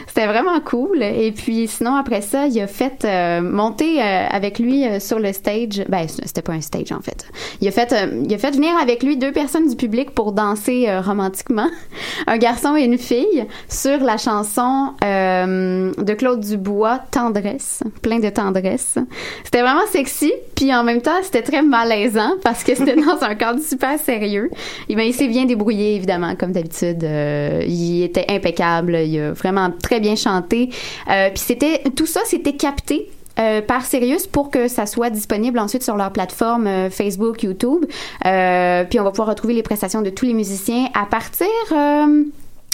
C'était 0.06 0.26
vraiment 0.26 0.60
cool. 0.60 1.02
Et 1.02 1.32
puis 1.32 1.68
sinon 1.68 1.94
après 1.96 2.20
ça, 2.20 2.46
il 2.46 2.60
a 2.60 2.66
fait 2.66 3.04
euh, 3.04 3.40
monter 3.40 4.00
avec 4.02 4.58
lui 4.58 4.84
sur 5.00 5.18
le 5.18 5.32
stage. 5.32 5.84
Ben 5.88 6.06
c'était 6.08 6.42
pas 6.42 6.52
un 6.52 6.60
stage 6.60 6.92
en 6.92 7.00
fait. 7.00 7.26
Il 7.60 7.68
a 7.68 7.70
fait, 7.70 7.92
euh, 7.92 8.22
il 8.32 8.36
a 8.36 8.38
fait 8.38 8.52
venir 8.52 8.74
avec 8.80 9.02
lui 9.02 9.18
deux 9.18 9.30
personnes 9.30 9.68
du 9.68 9.76
public 9.76 10.12
pour 10.12 10.32
danser 10.32 10.88
euh, 10.88 11.02
romantiquement, 11.02 11.68
un 12.26 12.38
garçon 12.38 12.74
et 12.74 12.84
une 12.84 12.96
fille, 12.96 13.44
sur 13.68 13.98
la 13.98 14.16
chanson 14.16 14.94
euh, 15.04 15.92
de 15.98 16.14
Claude 16.14 16.40
Dubois, 16.40 16.98
Tendresse, 17.10 17.82
plein 18.00 18.20
de 18.20 18.30
tendresse. 18.30 18.96
C'était 19.44 19.60
vraiment 19.60 19.86
sexy, 19.86 20.32
puis 20.54 20.74
en 20.74 20.82
même 20.82 21.02
temps 21.02 21.18
c'était 21.22 21.42
très 21.42 21.60
malaisant 21.60 22.36
parce 22.42 22.64
que 22.64 22.74
c'était 22.74 22.96
dans 22.96 23.22
un 23.22 23.34
cadre 23.34 23.60
super 23.60 23.98
sérieux. 23.98 24.50
Et 24.88 24.96
ben, 24.96 25.02
il 25.02 25.12
s'est 25.12 25.28
bien 25.28 25.44
débrouillé 25.44 25.96
évidemment 25.96 26.34
comme 26.34 26.52
d'habitude. 26.52 27.04
Euh, 27.04 27.62
il 27.68 28.02
était 28.02 28.24
impeccable, 28.30 28.96
il 28.96 29.20
a 29.20 29.32
vraiment 29.32 29.70
très 29.82 30.00
bien 30.00 30.16
chanté. 30.16 30.70
Puis 31.06 31.32
c'était 31.34 31.82
tout 31.94 32.06
ça, 32.06 32.20
c'était 32.24 32.54
capté 32.54 33.10
euh, 33.38 33.62
par 33.62 33.84
Sirius 33.84 34.26
pour 34.26 34.50
que 34.50 34.68
ça 34.68 34.86
soit 34.86 35.10
disponible 35.10 35.58
ensuite 35.58 35.82
sur 35.82 35.96
leur 35.96 36.12
plateforme 36.12 36.66
euh, 36.66 36.90
Facebook, 36.90 37.42
YouTube. 37.42 37.86
Euh, 38.26 38.84
puis 38.84 39.00
on 39.00 39.04
va 39.04 39.10
pouvoir 39.10 39.28
retrouver 39.28 39.54
les 39.54 39.62
prestations 39.62 40.02
de 40.02 40.10
tous 40.10 40.26
les 40.26 40.34
musiciens 40.34 40.88
à 40.94 41.06
partir. 41.06 41.48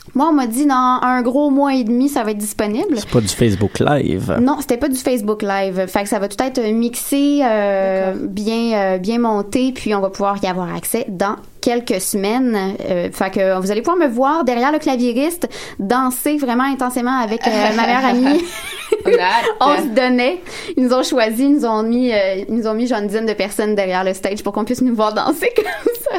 Euh, 0.08 0.12
moi, 0.14 0.28
on 0.30 0.32
m'a 0.32 0.46
dit 0.46 0.66
dans 0.66 0.98
un 1.02 1.22
gros 1.22 1.50
mois 1.50 1.74
et 1.74 1.84
demi, 1.84 2.08
ça 2.08 2.24
va 2.24 2.30
être 2.30 2.38
disponible. 2.38 2.96
C'est 2.96 3.08
pas 3.08 3.20
du 3.20 3.28
Facebook 3.28 3.78
Live. 3.78 4.38
Non, 4.40 4.56
c'était 4.60 4.76
pas 4.76 4.88
du 4.88 4.98
Facebook 4.98 5.42
Live. 5.42 5.86
Fait 5.86 6.02
que 6.02 6.08
ça 6.08 6.18
va 6.18 6.28
tout 6.28 6.42
être 6.42 6.60
mixé, 6.72 7.40
euh, 7.44 8.14
bien, 8.18 8.72
euh, 8.74 8.98
bien 8.98 9.18
monté, 9.18 9.72
puis 9.72 9.94
on 9.94 10.00
va 10.00 10.10
pouvoir 10.10 10.42
y 10.42 10.46
avoir 10.46 10.74
accès 10.74 11.04
dans 11.08 11.36
quelques 11.60 12.00
semaines. 12.00 12.76
Euh, 12.88 13.10
fait 13.12 13.30
que 13.30 13.60
vous 13.60 13.70
allez 13.70 13.82
pouvoir 13.82 13.98
me 13.98 14.12
voir 14.12 14.44
derrière 14.44 14.72
le 14.72 14.78
clavieriste 14.78 15.48
danser 15.78 16.36
vraiment 16.38 16.64
intensément 16.64 17.18
avec 17.18 17.46
euh, 17.46 17.50
ma 17.76 17.86
meilleure 17.86 18.04
amie. 18.04 18.44
on 19.60 19.76
se 19.76 19.94
donnait. 19.94 20.40
Ils 20.76 20.84
nous 20.84 20.94
ont 20.94 21.02
choisi, 21.02 21.44
ils 21.44 21.54
nous 21.54 21.64
ont 21.66 21.82
mis, 21.82 22.12
euh, 22.12 22.44
ils 22.48 22.54
nous 22.54 22.66
ont 22.66 22.74
mis 22.74 22.86
genre 22.86 23.00
une 23.00 23.08
dizaine 23.08 23.26
de 23.26 23.34
personnes 23.34 23.74
derrière 23.74 24.04
le 24.04 24.14
stage 24.14 24.42
pour 24.42 24.52
qu'on 24.52 24.64
puisse 24.64 24.82
nous 24.82 24.94
voir 24.94 25.12
danser. 25.12 25.52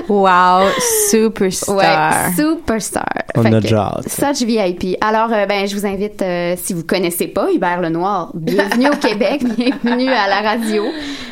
Wow, 0.08 0.68
superstar. 1.10 1.76
Ouais, 1.76 2.32
superstar. 2.36 3.06
On 3.36 3.42
Fait 3.44 3.54
a 3.54 3.60
déjà. 3.60 4.00
Such 4.08 4.46
VIP. 4.46 4.98
Alors, 5.02 5.32
euh, 5.32 5.46
ben, 5.46 5.68
je 5.68 5.76
vous 5.76 5.86
invite, 5.86 6.22
euh, 6.22 6.56
si 6.58 6.74
vous 6.74 6.84
connaissez 6.84 7.28
pas 7.28 7.52
Hubert 7.52 7.82
Lenoir, 7.82 8.32
bienvenue 8.34 8.88
au 8.88 8.96
Québec, 9.08 9.44
bienvenue 9.58 10.10
à 10.10 10.28
la 10.28 10.42
radio. 10.50 10.84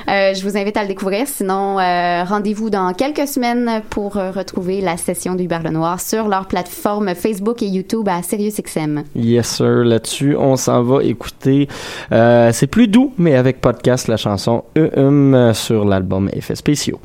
Euh, 0.09 0.33
je 0.33 0.41
vous 0.43 0.57
invite 0.57 0.77
à 0.77 0.81
le 0.83 0.87
découvrir. 0.87 1.27
Sinon, 1.27 1.79
euh, 1.79 2.23
rendez-vous 2.23 2.69
dans 2.69 2.93
quelques 2.93 3.27
semaines 3.27 3.81
pour 3.89 4.17
euh, 4.17 4.31
retrouver 4.31 4.81
la 4.81 4.97
session 4.97 5.35
d'Hubert 5.35 5.63
Lenoir 5.63 5.99
sur 5.99 6.27
leur 6.27 6.47
plateforme 6.47 7.13
Facebook 7.15 7.61
et 7.61 7.67
YouTube 7.67 8.07
à 8.09 8.21
SiriusXM. 8.23 9.03
Yes, 9.15 9.47
sir. 9.47 9.83
Là-dessus, 9.83 10.35
on 10.37 10.55
s'en 10.55 10.83
va 10.83 11.03
écouter. 11.03 11.67
euh, 12.11 12.51
c'est 12.53 12.67
plus 12.67 12.87
doux, 12.87 13.13
mais 13.17 13.35
avec 13.35 13.59
podcast, 13.61 14.07
la 14.07 14.17
chanson 14.17 14.63
E-Hum 14.77 15.51
sur 15.53 15.83
l'album 15.85 16.29
Effets 16.33 16.55
spéciaux. 16.55 16.99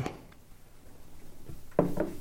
Thank 1.78 1.98
you. 1.98 2.11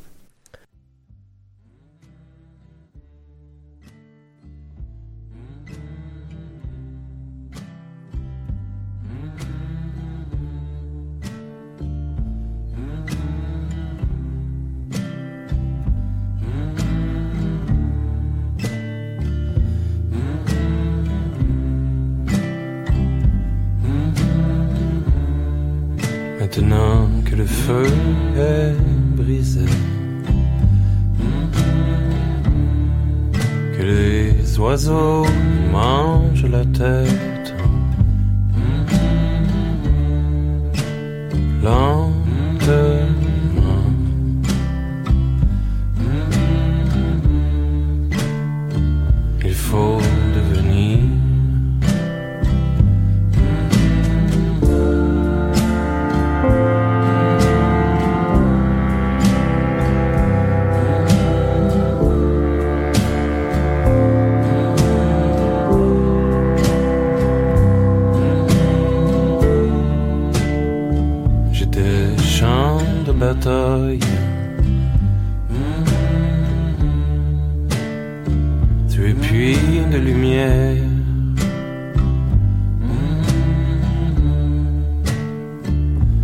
de 79.41 79.97
lumière. 79.97 80.75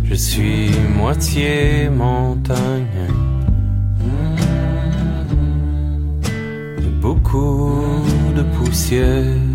Je 0.04 0.14
suis 0.14 0.70
moitié 0.96 1.88
montagne. 1.90 3.08
Beaucoup 7.00 8.02
de 8.36 8.42
poussière. 8.56 9.47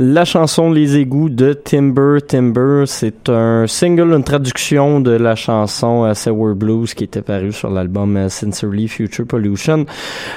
La 0.00 0.24
chanson 0.24 0.70
Les 0.70 0.96
égouts 0.96 1.28
de 1.28 1.52
Timber 1.52 2.18
Timber, 2.24 2.84
c'est 2.86 3.28
un 3.28 3.66
single, 3.66 4.12
une 4.14 4.22
traduction 4.22 5.00
de 5.00 5.10
la 5.10 5.34
chanson 5.34 6.04
euh, 6.04 6.14
Sour 6.14 6.54
Blues 6.54 6.94
qui 6.94 7.02
était 7.02 7.20
parue 7.20 7.50
sur 7.50 7.68
l'album 7.68 8.16
euh, 8.16 8.28
Sincerely 8.28 8.86
Future 8.86 9.26
Pollution. 9.26 9.86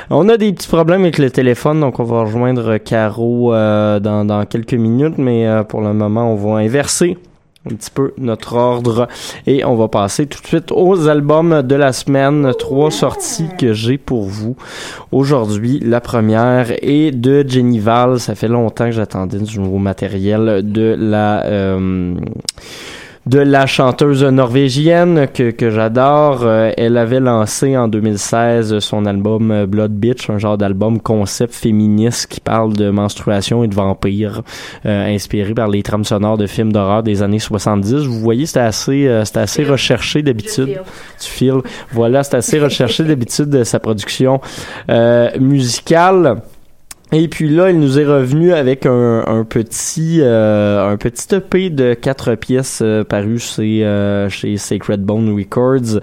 On 0.10 0.30
a 0.30 0.38
des 0.38 0.52
petits 0.52 0.67
problèmes 0.67 1.02
avec 1.02 1.19
le 1.19 1.30
téléphone, 1.30 1.80
donc 1.80 2.00
on 2.00 2.04
va 2.04 2.21
rejoindre 2.21 2.78
Caro 2.78 3.54
euh, 3.54 4.00
dans, 4.00 4.26
dans 4.26 4.43
quelques 4.47 4.74
minutes, 4.74 5.19
mais 5.19 5.45
pour 5.69 5.82
le 5.82 5.93
moment, 5.93 6.34
on 6.34 6.38
va 6.38 6.58
inverser 6.58 7.19
un 7.69 7.76
petit 7.76 7.91
peu 7.91 8.13
notre 8.17 8.56
ordre 8.56 9.08
et 9.45 9.63
on 9.65 9.76
va 9.76 9.88
passer 9.88 10.26
tout 10.26 10.41
de 10.41 10.47
suite 10.47 10.71
aux 10.71 11.08
albums 11.08 11.62
de 11.62 11.76
la 11.76 11.93
semaine. 11.93 12.54
Trois 12.58 12.89
sorties 12.89 13.50
que 13.58 13.74
j'ai 13.74 13.97
pour 13.97 14.24
vous 14.24 14.56
aujourd'hui. 15.12 15.80
La 15.80 16.02
première 16.02 16.71
est 16.82 17.12
de 17.12 17.47
Jenny 17.47 17.80
Val. 17.80 18.19
Ça 18.19 18.34
fait 18.34 18.47
longtemps 18.47 18.86
que 18.86 18.91
j'attendais 18.91 19.39
du 19.39 19.60
nouveau 19.60 19.78
matériel 19.78 20.62
de 20.63 20.95
la 20.97 21.45
euh, 21.45 22.15
de 23.25 23.39
la 23.39 23.65
chanteuse 23.65 24.23
norvégienne 24.23 25.27
que, 25.31 25.51
que 25.51 25.69
j'adore. 25.69 26.41
Euh, 26.43 26.71
elle 26.75 26.97
avait 26.97 27.19
lancé 27.19 27.77
en 27.77 27.88
2016 27.88 28.79
son 28.79 29.05
album 29.05 29.51
euh, 29.51 29.65
Blood 29.67 29.91
Bitch, 29.91 30.29
un 30.29 30.39
genre 30.39 30.57
d'album 30.57 30.99
concept 30.99 31.53
féministe 31.53 32.27
qui 32.27 32.39
parle 32.39 32.73
de 32.73 32.89
menstruation 32.89 33.63
et 33.63 33.67
de 33.67 33.75
vampires, 33.75 34.41
euh, 34.86 35.13
inspiré 35.13 35.53
par 35.53 35.67
les 35.67 35.84
trames 35.84 36.03
sonores 36.03 36.38
de 36.38 36.47
films 36.47 36.71
d'horreur 36.71 37.03
des 37.03 37.21
années 37.21 37.39
70. 37.39 38.05
Vous 38.05 38.19
voyez, 38.19 38.45
c'était 38.45 38.60
assez, 38.60 39.07
euh, 39.07 39.23
c'était 39.25 39.39
assez 39.39 39.63
recherché 39.63 40.21
d'habitude. 40.23 40.81
Tu 41.19 41.29
files. 41.29 41.62
Voilà, 41.91 42.23
c'est 42.23 42.36
assez 42.36 42.60
recherché 42.60 43.03
d'habitude 43.03 43.49
de 43.49 43.63
sa 43.63 43.79
production 43.79 44.41
euh, 44.89 45.29
musicale. 45.39 46.41
Et 47.13 47.28
puis 47.28 47.50
là, 47.50 47.71
il 47.71 47.80
nous 47.80 48.00
est 48.00 48.06
revenu 48.06 48.54
avec 48.54 48.86
un, 48.86 49.45
petit 49.47 50.19
euh, 50.21 50.89
un 50.89 50.95
petit 50.95 51.36
EP 51.36 51.69
de 51.69 51.93
quatre 51.93 52.36
pièces 52.36 52.80
euh, 52.82 53.04
paru 53.04 53.38
chez, 53.38 53.86
euh, 53.86 54.30
chez 54.30 54.56
Sacred 54.56 55.02
Bone 55.02 55.36
Records 55.36 56.00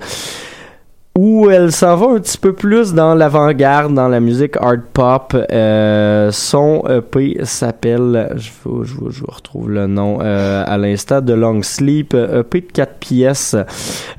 où 1.20 1.50
elle 1.50 1.72
s'en 1.72 1.96
va 1.96 2.14
un 2.14 2.20
petit 2.20 2.38
peu 2.38 2.52
plus 2.52 2.94
dans 2.94 3.16
l'avant-garde, 3.16 3.92
dans 3.92 4.06
la 4.06 4.20
musique 4.20 4.56
hard 4.56 4.82
pop. 4.92 5.36
Euh, 5.50 6.30
son 6.30 6.84
EP 6.88 7.38
s'appelle, 7.42 8.34
je 8.36 8.50
vous, 8.62 8.84
retrouve 9.26 9.68
le 9.68 9.88
nom 9.88 10.18
euh, 10.20 10.62
à 10.64 10.78
l'instant, 10.78 11.20
de 11.20 11.32
Long 11.32 11.60
Sleep, 11.64 12.14
EP 12.14 12.60
de 12.60 12.66
quatre 12.72 13.00
pièces. 13.00 13.56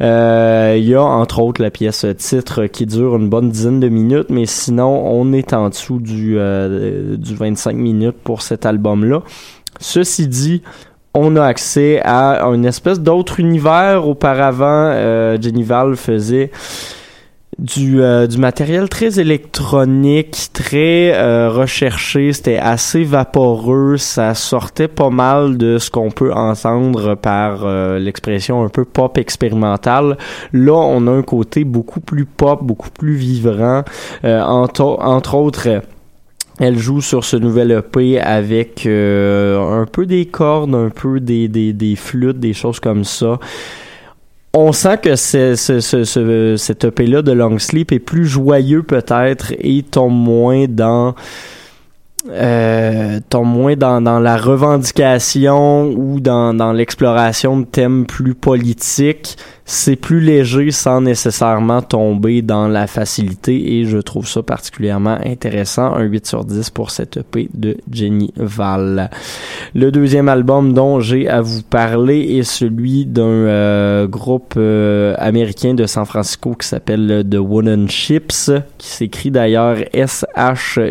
Euh, 0.02 0.76
Il 0.78 0.84
y 0.84 0.96
a 0.96 1.02
entre 1.02 1.40
autres 1.42 1.62
la 1.62 1.72
pièce 1.72 2.06
titre 2.18 2.66
qui 2.66 2.86
dure 2.86 3.16
une 3.16 3.30
bonne 3.30 3.50
dizaine 3.50 3.80
de 3.80 3.88
minutes, 3.88 4.30
mais 4.30 4.46
sinon 4.46 5.08
on 5.08 5.32
est 5.32 5.54
en 5.54 5.70
dessous 5.70 6.02
euh, 6.10 7.16
du 7.16 7.34
25 7.34 7.78
minutes 7.78 8.18
pour 8.26 8.42
cet 8.42 8.66
album-là. 8.66 9.22
Ceci 9.80 10.28
dit, 10.28 10.64
on 11.14 11.36
a 11.36 11.44
accès 11.44 12.02
à 12.04 12.44
une 12.46 12.66
espèce 12.66 13.00
d'autre 13.00 13.40
univers. 13.40 14.08
Auparavant, 14.08 14.92
euh, 14.94 15.38
faisait 15.96 16.52
du, 17.60 18.02
euh, 18.02 18.28
du 18.28 18.38
matériel 18.38 18.90
très 18.90 19.20
électronique, 19.20 20.50
très 20.54 21.14
euh, 21.14 21.50
recherché, 21.50 22.32
c'était 22.34 22.58
assez 22.58 23.04
vaporeux, 23.04 23.98
ça 23.98 24.34
sortait 24.34 24.88
pas 24.88 25.10
mal 25.10 25.58
de 25.58 25.78
ce 25.78 25.90
qu'on 25.90 26.12
peut 26.12 26.34
entendre 26.34 27.16
par 27.16 27.66
euh, 27.66 28.00
l'expression 28.00 28.64
un 28.64 28.70
peu 28.70 28.86
pop 28.86 29.18
expérimentale. 29.18 30.18
Là, 30.54 30.74
on 30.74 31.08
a 31.08 31.12
un 31.12 31.22
côté 31.22 31.64
beaucoup 31.64 32.00
plus 32.00 32.26
pop, 32.26 32.64
beaucoup 32.64 32.92
plus 32.92 33.16
vivant, 33.16 33.84
euh, 34.24 34.42
entre 34.42 35.36
autres... 35.36 35.82
elle 36.60 36.78
joue 36.78 37.02
sur 37.02 37.24
ce 37.24 37.38
nouvel 37.38 37.72
EP 37.72 38.20
avec 38.20 38.86
euh, 38.86 39.82
un 39.82 39.86
peu 39.86 40.06
des 40.06 40.26
cordes, 40.26 40.76
un 40.76 40.90
peu 40.90 41.20
des, 41.20 41.48
des, 41.48 41.74
des 41.74 41.96
flûtes, 41.96 42.40
des 42.40 42.54
choses 42.54 42.80
comme 42.80 43.04
ça. 43.06 43.40
On 44.54 44.72
sent 44.72 44.98
que 44.98 45.16
ce, 45.16 45.56
ce, 45.56 45.80
ce, 45.80 46.56
cet 46.58 46.84
EP-là 46.84 47.22
de 47.22 47.32
Long 47.32 47.60
Sleep 47.60 47.92
est 47.92 48.00
plus 48.00 48.26
joyeux 48.26 48.84
peut-être 48.84 49.54
et 49.60 49.84
tombe 49.84 50.14
moins 50.14 50.66
dans 50.68 51.16
euh, 52.30 53.20
tombe 53.30 53.48
moins 53.48 53.76
dans, 53.76 54.02
dans 54.02 54.20
la 54.20 54.36
revendication 54.36 55.92
ou 55.92 56.20
dans, 56.20 56.54
dans 56.54 56.74
l'exploration 56.74 57.62
de 57.62 57.66
thèmes 57.66 58.06
plus 58.06 58.36
politiques. 58.36 59.38
C'est 59.72 59.96
plus 59.96 60.20
léger 60.20 60.72
sans 60.72 61.00
nécessairement 61.00 61.84
tomber 61.84 62.42
dans 62.42 62.68
la 62.68 62.88
facilité 62.88 63.78
et 63.78 63.86
je 63.86 64.00
trouve 64.00 64.28
ça 64.28 64.42
particulièrement 64.42 65.20
intéressant. 65.24 65.94
Un 65.94 66.06
8 66.06 66.26
sur 66.26 66.44
10 66.44 66.72
pour 66.72 66.90
cette 66.90 67.18
EP 67.18 67.52
de 67.54 67.78
Jenny 67.92 68.34
Val. 68.36 69.12
Le 69.76 69.92
deuxième 69.92 70.28
album 70.28 70.74
dont 70.74 71.00
j'ai 71.00 71.30
à 71.30 71.42
vous 71.42 71.62
parler 71.62 72.40
est 72.40 72.42
celui 72.42 73.06
d'un 73.06 73.22
euh, 73.28 74.08
groupe 74.08 74.56
euh, 74.58 75.14
américain 75.20 75.76
de 75.76 75.86
San 75.86 76.06
Francisco 76.06 76.56
qui 76.56 76.68
s'appelle 76.68 77.24
The 77.30 77.38
Wooden 77.38 77.88
Ships, 77.92 78.50
qui 78.80 78.88
s'écrit 78.88 79.30
d'ailleurs 79.30 79.78
S-H-J-I-P-S 79.94 80.90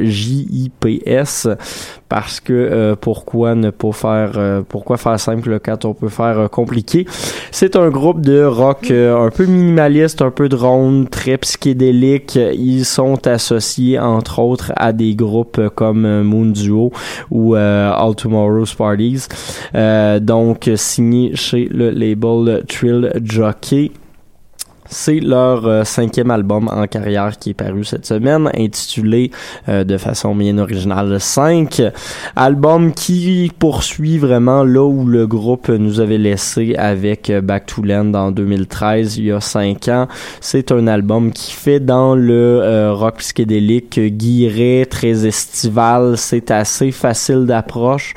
parce 2.08 2.40
que 2.40 2.52
euh, 2.52 2.96
pourquoi 2.96 3.54
ne 3.54 3.70
pas 3.70 3.92
faire 3.92 4.32
euh, 4.36 4.62
pourquoi 4.66 4.96
faire 4.96 5.20
simple 5.20 5.60
quand 5.60 5.84
on 5.84 5.94
peut 5.94 6.08
faire 6.08 6.38
euh, 6.38 6.48
compliqué 6.48 7.06
c'est 7.50 7.76
un 7.76 7.90
groupe 7.90 8.20
de 8.20 8.42
rock 8.42 8.67
euh, 8.90 9.26
un 9.26 9.30
peu 9.30 9.46
minimaliste, 9.46 10.22
un 10.22 10.30
peu 10.30 10.48
drone, 10.48 11.08
très 11.08 11.36
psychédélique. 11.38 12.36
Ils 12.36 12.84
sont 12.84 13.26
associés 13.26 13.98
entre 13.98 14.38
autres 14.38 14.72
à 14.76 14.92
des 14.92 15.14
groupes 15.14 15.68
comme 15.74 16.04
euh, 16.04 16.22
Moon 16.22 16.46
Duo 16.46 16.92
ou 17.30 17.56
euh, 17.56 17.90
All 17.92 18.14
Tomorrow's 18.14 18.74
Parties. 18.74 19.26
Euh, 19.74 20.20
donc 20.20 20.70
signé 20.76 21.34
chez 21.34 21.68
le 21.70 21.90
label 21.90 22.64
Trill 22.66 23.12
Jockey. 23.22 23.90
C'est 24.90 25.20
leur 25.20 25.66
euh, 25.66 25.84
cinquième 25.84 26.30
album 26.30 26.68
en 26.68 26.86
carrière 26.86 27.36
qui 27.38 27.50
est 27.50 27.54
paru 27.54 27.84
cette 27.84 28.06
semaine, 28.06 28.50
intitulé 28.56 29.30
euh, 29.68 29.84
de 29.84 29.98
façon 29.98 30.34
bien 30.34 30.56
originale 30.58 31.20
5. 31.20 31.82
Album 32.36 32.92
qui 32.92 33.52
poursuit 33.58 34.18
vraiment 34.18 34.64
là 34.64 34.86
où 34.86 35.04
le 35.06 35.26
groupe 35.26 35.68
nous 35.68 36.00
avait 36.00 36.18
laissé 36.18 36.74
avec 36.76 37.28
euh, 37.28 37.42
Back 37.42 37.66
to 37.66 37.82
Land 37.82 38.14
en 38.14 38.30
2013, 38.30 39.18
il 39.18 39.26
y 39.26 39.32
a 39.32 39.40
5 39.40 39.88
ans. 39.88 40.08
C'est 40.40 40.72
un 40.72 40.86
album 40.86 41.32
qui 41.32 41.52
fait 41.52 41.80
dans 41.80 42.14
le 42.14 42.90
rock 42.92 43.18
psychédélique 43.18 44.00
guiré, 44.00 44.86
très 44.88 45.26
estival. 45.26 46.16
C'est 46.16 46.50
assez 46.50 46.92
facile 46.92 47.44
d'approche 47.44 48.14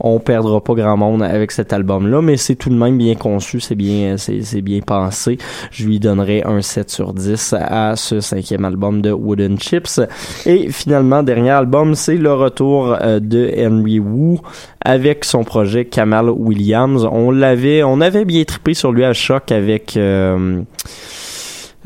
on 0.00 0.18
perdra 0.18 0.62
pas 0.62 0.74
grand 0.74 0.96
monde 0.96 1.22
avec 1.22 1.52
cet 1.52 1.72
album 1.72 2.08
là 2.08 2.20
mais 2.22 2.36
c'est 2.36 2.56
tout 2.56 2.70
de 2.70 2.74
même 2.74 2.98
bien 2.98 3.14
conçu 3.14 3.60
c'est 3.60 3.74
bien 3.74 4.16
c'est 4.16 4.42
c'est 4.42 4.62
bien 4.62 4.80
pensé. 4.80 5.38
Je 5.70 5.86
lui 5.86 6.00
donnerai 6.00 6.42
un 6.44 6.62
7 6.62 6.90
sur 6.90 7.14
10 7.14 7.54
à 7.58 7.96
ce 7.96 8.20
cinquième 8.20 8.64
album 8.64 9.00
de 9.00 9.12
Wooden 9.12 9.58
Chips. 9.58 10.00
Et 10.46 10.70
finalement 10.70 11.22
dernier 11.22 11.50
album 11.50 11.94
c'est 11.94 12.16
le 12.16 12.32
retour 12.32 12.96
euh, 13.00 13.20
de 13.20 13.52
Henry 13.56 14.00
Wu 14.00 14.38
avec 14.84 15.24
son 15.24 15.44
projet 15.44 15.84
Kamal 15.84 16.30
Williams. 16.30 17.06
On 17.10 17.30
l'avait 17.30 17.82
on 17.82 18.00
avait 18.00 18.24
bien 18.24 18.44
trippé 18.44 18.74
sur 18.74 18.92
lui 18.92 19.04
à 19.04 19.12
choc 19.12 19.52
avec 19.52 19.96
euh, 19.96 20.62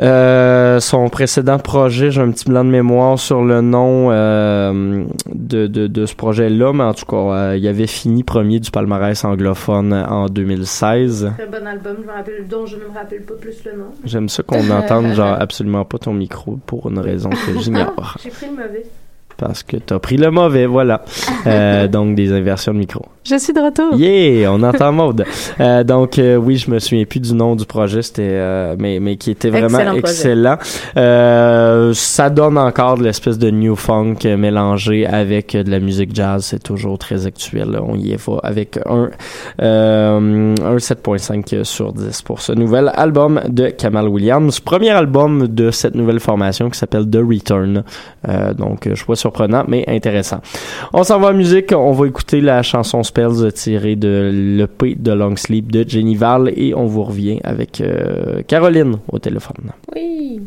euh, 0.00 0.80
son 0.80 1.08
précédent 1.08 1.58
projet, 1.58 2.10
j'ai 2.10 2.20
un 2.20 2.30
petit 2.30 2.46
blanc 2.46 2.64
de 2.64 2.70
mémoire 2.70 3.18
sur 3.18 3.44
le 3.44 3.60
nom 3.60 4.08
euh, 4.10 5.04
de, 5.32 5.66
de, 5.68 5.86
de 5.86 6.06
ce 6.06 6.16
projet-là, 6.16 6.72
mais 6.72 6.82
en 6.82 6.94
tout 6.94 7.06
cas, 7.06 7.16
euh, 7.16 7.56
il 7.56 7.66
avait 7.68 7.86
fini 7.86 8.24
premier 8.24 8.58
du 8.58 8.70
palmarès 8.72 9.24
anglophone 9.24 9.92
en 9.92 10.26
2016. 10.26 11.32
Très 11.36 11.46
bon 11.46 11.66
album, 11.66 11.96
je 12.00 12.06
me 12.06 12.12
rappelle, 12.12 12.48
dont 12.48 12.66
je 12.66 12.76
ne 12.76 12.80
me 12.82 12.88
rappelle 12.92 13.22
pas 13.22 13.34
plus 13.34 13.64
le 13.64 13.78
nom. 13.78 13.86
J'aime 14.04 14.28
ça 14.28 14.42
qu'on 14.42 14.64
n'entende 14.64 15.06
genre 15.14 15.36
absolument 15.40 15.84
pas 15.84 15.98
ton 15.98 16.12
micro 16.12 16.58
pour 16.66 16.90
une 16.90 16.98
raison 16.98 17.30
que 17.30 17.60
j'ignore. 17.60 18.16
J'ai 18.22 18.30
pris 18.30 18.46
le 18.46 18.52
mauvais. 18.52 18.86
Parce 19.36 19.62
que 19.62 19.76
t'as 19.76 19.98
pris 20.00 20.16
le 20.16 20.30
mauvais, 20.30 20.66
voilà. 20.66 21.04
Donc 21.88 22.16
des 22.16 22.32
inversions 22.32 22.72
de 22.72 22.78
micro. 22.78 23.04
Je 23.26 23.36
suis 23.36 23.54
de 23.54 23.60
retour. 23.60 23.94
Yeah, 23.96 24.52
on 24.52 24.62
entend 24.62 24.92
mode. 24.92 25.24
Euh, 25.58 25.82
donc 25.82 26.18
euh, 26.18 26.36
oui, 26.36 26.56
je 26.58 26.70
me 26.70 26.78
souviens 26.78 27.04
plus 27.06 27.20
du 27.20 27.32
nom 27.32 27.56
du 27.56 27.64
projet, 27.64 28.02
c'était 28.02 28.22
euh, 28.22 28.76
mais 28.78 29.00
mais 29.00 29.16
qui 29.16 29.30
était 29.30 29.48
vraiment 29.48 29.78
Excellent 29.78 29.94
excellent. 29.94 30.58
Euh, 30.98 31.92
ça 31.94 32.28
donne 32.28 32.58
encore 32.58 32.98
de 32.98 33.04
l'espèce 33.04 33.38
de 33.38 33.50
new 33.50 33.76
funk 33.76 34.16
euh, 34.26 34.36
mélangé 34.36 35.06
avec 35.06 35.54
euh, 35.54 35.62
de 35.62 35.70
la 35.70 35.80
musique 35.80 36.14
jazz, 36.14 36.44
c'est 36.44 36.62
toujours 36.62 36.98
très 36.98 37.26
actuel. 37.26 37.70
là. 37.70 37.80
On 37.82 37.96
y 37.96 38.12
est 38.12 38.18
va 38.18 38.40
avec 38.42 38.78
un 38.84 39.08
euh, 39.62 40.54
un 40.62 40.76
7.5 40.76 41.64
sur 41.64 41.94
10 41.94 42.20
pour 42.22 42.42
ce 42.42 42.52
nouvel 42.52 42.90
album 42.94 43.40
de 43.48 43.68
Kamal 43.68 44.06
Williams, 44.08 44.60
premier 44.60 44.90
album 44.90 45.48
de 45.48 45.70
cette 45.70 45.94
nouvelle 45.94 46.20
formation 46.20 46.68
qui 46.68 46.78
s'appelle 46.78 47.08
The 47.08 47.20
Return. 47.26 47.84
Euh, 48.28 48.52
donc 48.52 48.92
choix 48.94 49.16
surprenant 49.16 49.64
mais 49.66 49.84
intéressant. 49.88 50.40
On 50.92 51.04
s'en 51.04 51.18
va 51.20 51.28
en 51.28 51.34
musique, 51.34 51.72
on 51.74 51.92
va 51.92 52.06
écouter 52.06 52.40
la 52.42 52.62
chanson 52.62 53.02
Spells 53.14 53.52
tirée 53.52 53.94
de 53.94 54.58
l'EP 54.58 54.96
de 54.96 55.12
Long 55.12 55.36
Sleep 55.36 55.70
de 55.70 55.88
Jenny 55.88 56.16
Val 56.16 56.52
et 56.56 56.74
on 56.74 56.86
vous 56.86 57.04
revient 57.04 57.38
avec 57.44 57.80
euh, 57.80 58.42
Caroline 58.42 58.96
au 59.08 59.20
téléphone. 59.20 59.70
Oui. 59.94 60.40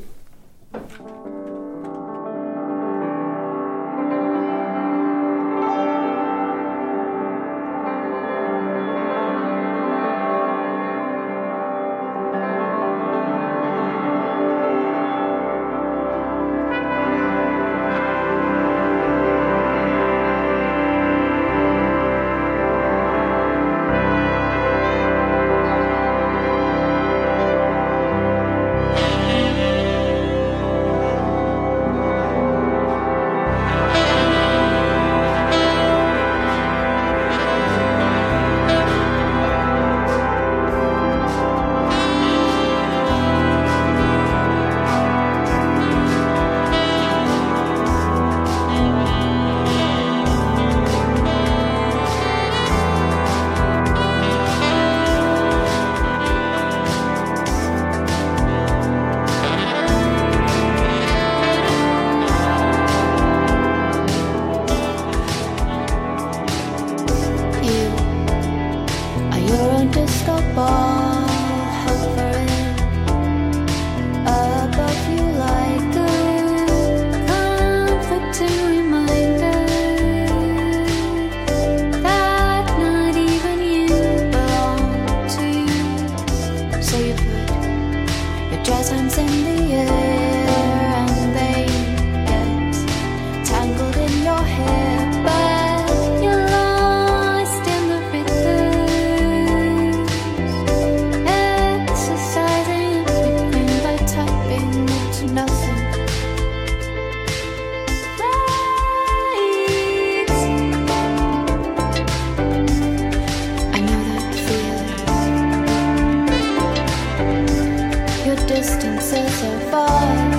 distances 118.80 119.44
are 119.44 119.72
far. 119.72 120.37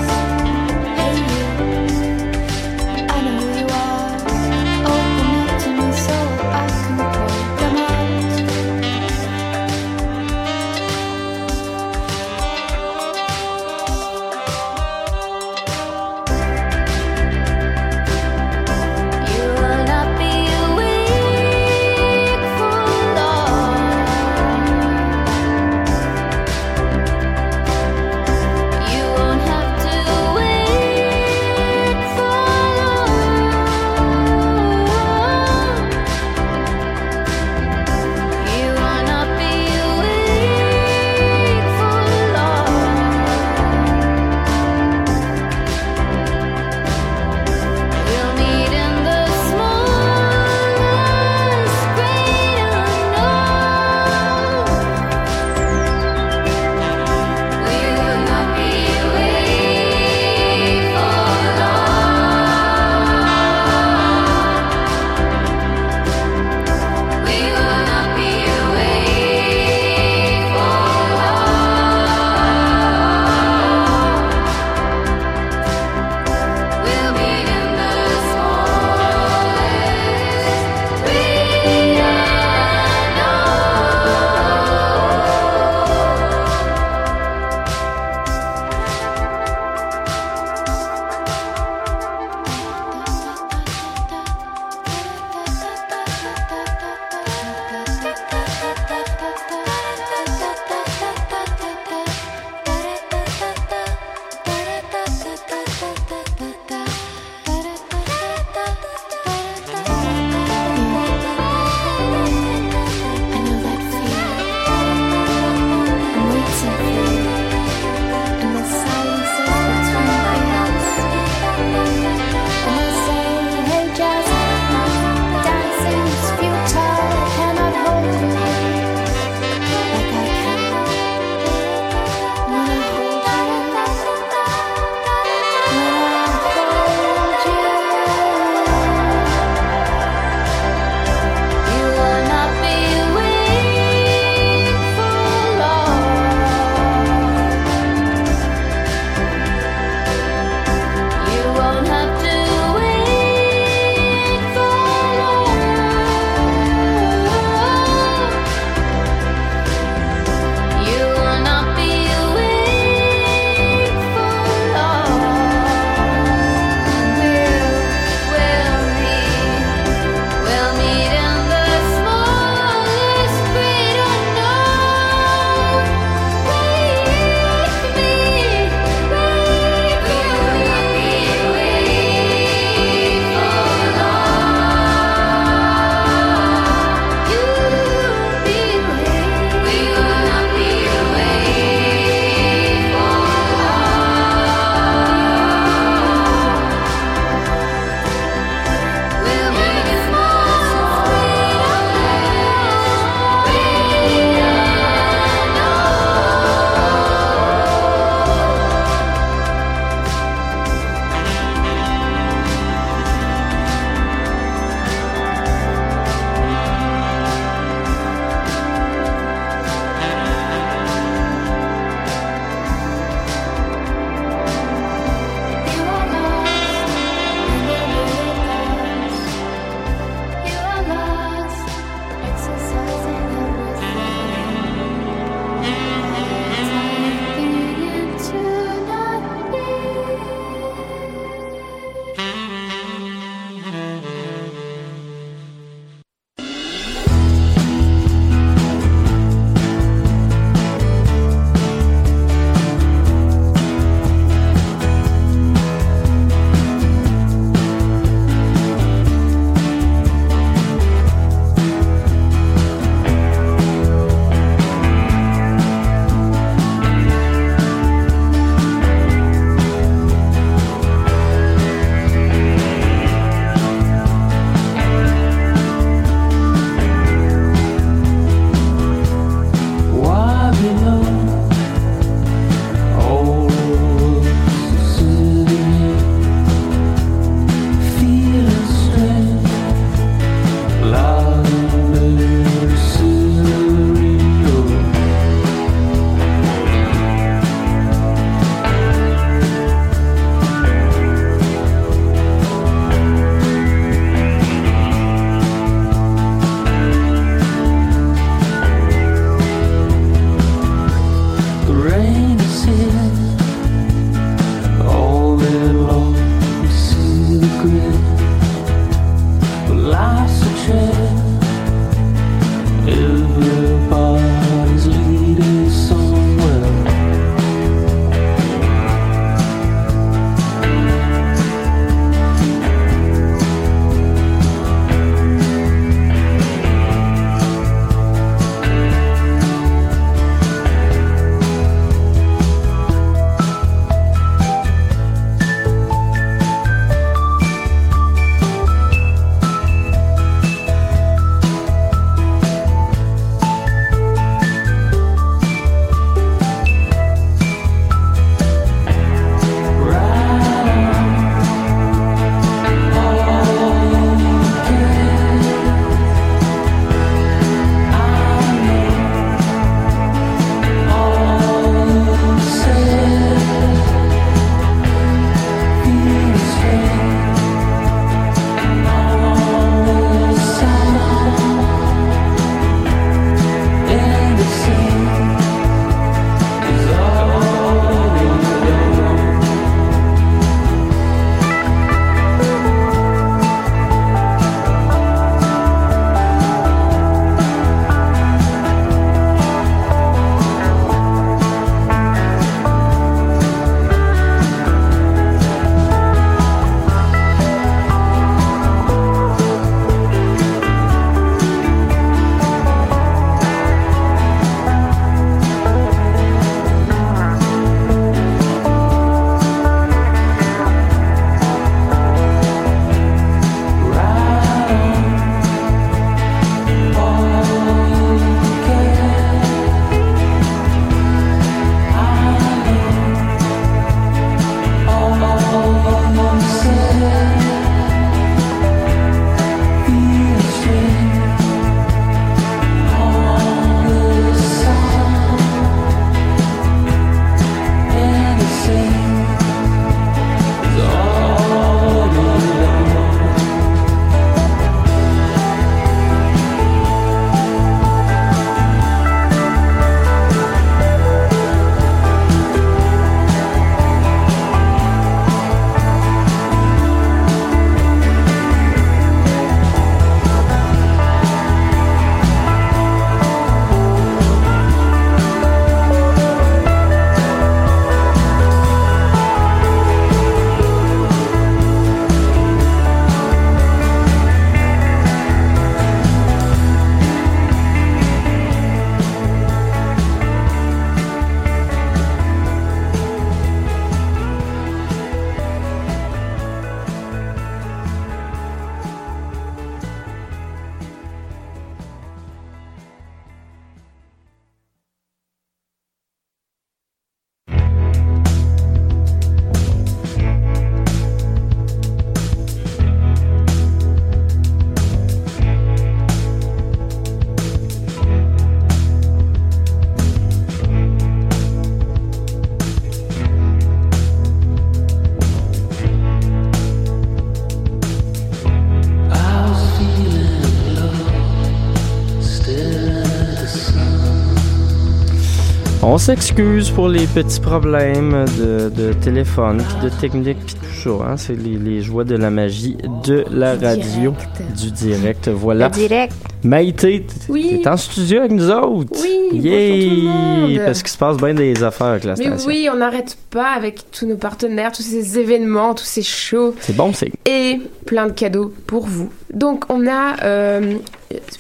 S'excuse 536.09 536.71
pour 536.71 536.89
les 536.89 537.07
petits 537.07 537.39
problèmes 537.39 538.25
de, 538.39 538.71
de 538.71 538.95
téléphone, 538.95 539.63
de 539.83 539.91
technique, 539.91 540.39
puis 540.47 540.55
tout 540.55 540.99
ça. 540.99 541.05
Hein? 541.07 541.17
C'est 541.19 541.35
les, 541.35 541.59
les 541.59 541.83
joies 541.83 542.05
de 542.05 542.17
la 542.17 542.31
magie 542.31 542.79
de 543.05 543.27
la 543.31 543.59
Du 543.59 543.65
radio, 543.67 544.15
du 544.57 544.71
direct. 544.71 545.29
Voilà. 545.29 545.67
Le 545.69 545.75
direct. 545.75 546.15
Maïté, 546.45 547.05
Oui. 547.29 547.61
t'es 547.63 547.69
en 547.69 547.77
studio 547.77 548.21
avec 548.21 548.31
nous 548.33 548.49
autres. 548.51 548.91
Oui, 549.03 549.39
Yay! 549.39 549.81
bonjour 549.81 549.91
tout 549.91 550.07
le 550.07 550.49
monde. 550.57 550.65
Parce 550.65 550.83
qu'il 550.83 550.91
se 550.93 550.97
passe 550.97 551.17
bien 551.19 551.35
des 551.35 551.63
affaires 551.63 551.89
avec 551.89 552.05
la 552.05 552.15
Mais 552.17 552.25
station. 552.25 552.49
oui, 552.49 552.69
on 552.73 552.77
n'arrête 552.77 553.19
pas 553.29 553.51
avec 553.51 553.91
tous 553.91 554.07
nos 554.07 554.17
partenaires, 554.17 554.73
tous 554.73 554.81
ces 554.85 555.19
événements, 555.19 555.75
tous 555.75 555.85
ces 555.85 556.03
shows 556.03 556.55
C'est 556.61 556.75
bon, 556.75 556.91
c'est. 556.95 557.13
et 557.27 557.61
plein 557.85 558.07
de 558.07 558.13
cadeaux 558.13 558.55
pour 558.67 558.87
vous. 558.87 559.11
Donc 559.35 559.67
on 559.69 559.87
a, 559.87 560.17
euh, 560.25 560.77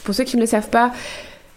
pour 0.05 0.15
ceux 0.15 0.25
qui 0.25 0.37
ne 0.37 0.43
le 0.43 0.47
savent 0.47 0.69
pas, 0.69 0.93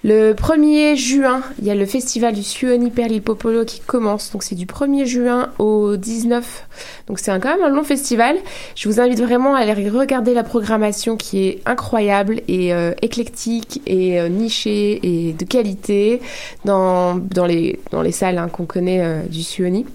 le 0.03 0.33
1er 0.33 0.95
juin, 0.95 1.41
il 1.59 1.65
y 1.65 1.69
a 1.69 1.75
le 1.75 1.85
festival 1.85 2.33
du 2.33 2.41
Suoni 2.41 2.89
per 2.89 3.05
il 3.11 3.21
Popolo 3.21 3.65
qui 3.65 3.81
commence. 3.81 4.31
Donc 4.31 4.41
c'est 4.41 4.55
du 4.55 4.65
1er 4.65 5.05
juin 5.05 5.49
au 5.59 5.95
19. 5.95 6.67
Donc 7.07 7.19
c'est 7.19 7.31
quand 7.39 7.55
même 7.55 7.63
un 7.63 7.69
long 7.69 7.83
festival. 7.83 8.35
Je 8.75 8.89
vous 8.89 8.99
invite 8.99 9.21
vraiment 9.21 9.53
à 9.53 9.59
aller 9.59 9.89
regarder 9.89 10.33
la 10.33 10.43
programmation 10.43 11.17
qui 11.17 11.45
est 11.45 11.61
incroyable 11.67 12.41
et 12.47 12.73
euh, 12.73 12.93
éclectique 13.03 13.81
et 13.85 14.19
euh, 14.19 14.27
nichée 14.27 14.99
et 15.03 15.33
de 15.33 15.45
qualité 15.45 16.19
dans, 16.65 17.17
dans, 17.17 17.45
les, 17.45 17.79
dans 17.91 18.01
les 18.01 18.11
salles 18.11 18.39
hein, 18.39 18.49
qu'on 18.49 18.65
connaît 18.65 19.03
euh, 19.03 19.21
du 19.23 19.43
Suoni. 19.43 19.85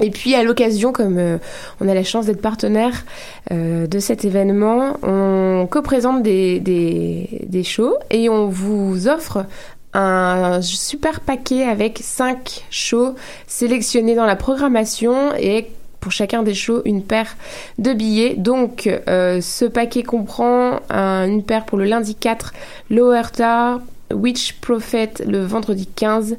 Et 0.00 0.10
puis 0.10 0.34
à 0.34 0.42
l'occasion, 0.42 0.92
comme 0.92 1.16
euh, 1.18 1.38
on 1.80 1.88
a 1.88 1.94
la 1.94 2.04
chance 2.04 2.26
d'être 2.26 2.42
partenaire 2.42 3.04
euh, 3.50 3.86
de 3.86 3.98
cet 3.98 4.24
événement, 4.24 4.98
on 5.02 5.66
co-présente 5.70 6.22
des, 6.22 6.60
des, 6.60 7.40
des 7.46 7.62
shows 7.64 7.94
et 8.10 8.28
on 8.28 8.46
vous 8.48 9.08
offre 9.08 9.46
un 9.94 10.60
super 10.60 11.20
paquet 11.20 11.64
avec 11.64 12.00
cinq 12.02 12.64
shows 12.70 13.14
sélectionnés 13.46 14.14
dans 14.14 14.26
la 14.26 14.36
programmation 14.36 15.34
et 15.38 15.68
pour 16.00 16.12
chacun 16.12 16.42
des 16.42 16.52
shows 16.54 16.82
une 16.84 17.02
paire 17.02 17.34
de 17.78 17.94
billets. 17.94 18.34
Donc 18.36 18.90
euh, 19.08 19.40
ce 19.40 19.64
paquet 19.64 20.02
comprend 20.02 20.80
un- 20.90 21.26
une 21.26 21.42
paire 21.42 21.64
pour 21.64 21.78
le 21.78 21.84
lundi 21.86 22.14
4, 22.14 22.52
Lowerta, 22.90 23.80
Witch 24.12 24.52
Prophet 24.60 25.10
le 25.26 25.44
vendredi 25.44 25.86
15, 25.86 26.36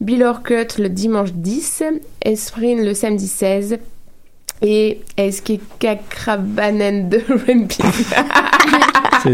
Bill 0.00 0.24
Orcutt 0.24 0.78
le 0.78 0.88
dimanche 0.88 1.32
10, 1.34 2.00
Esprit 2.22 2.74
le 2.74 2.94
samedi 2.94 3.26
16, 3.26 3.78
Et 4.62 5.00
est-ce 5.16 5.40
que 5.42 5.54
Kakrabanen 5.78 7.08
de 7.08 7.20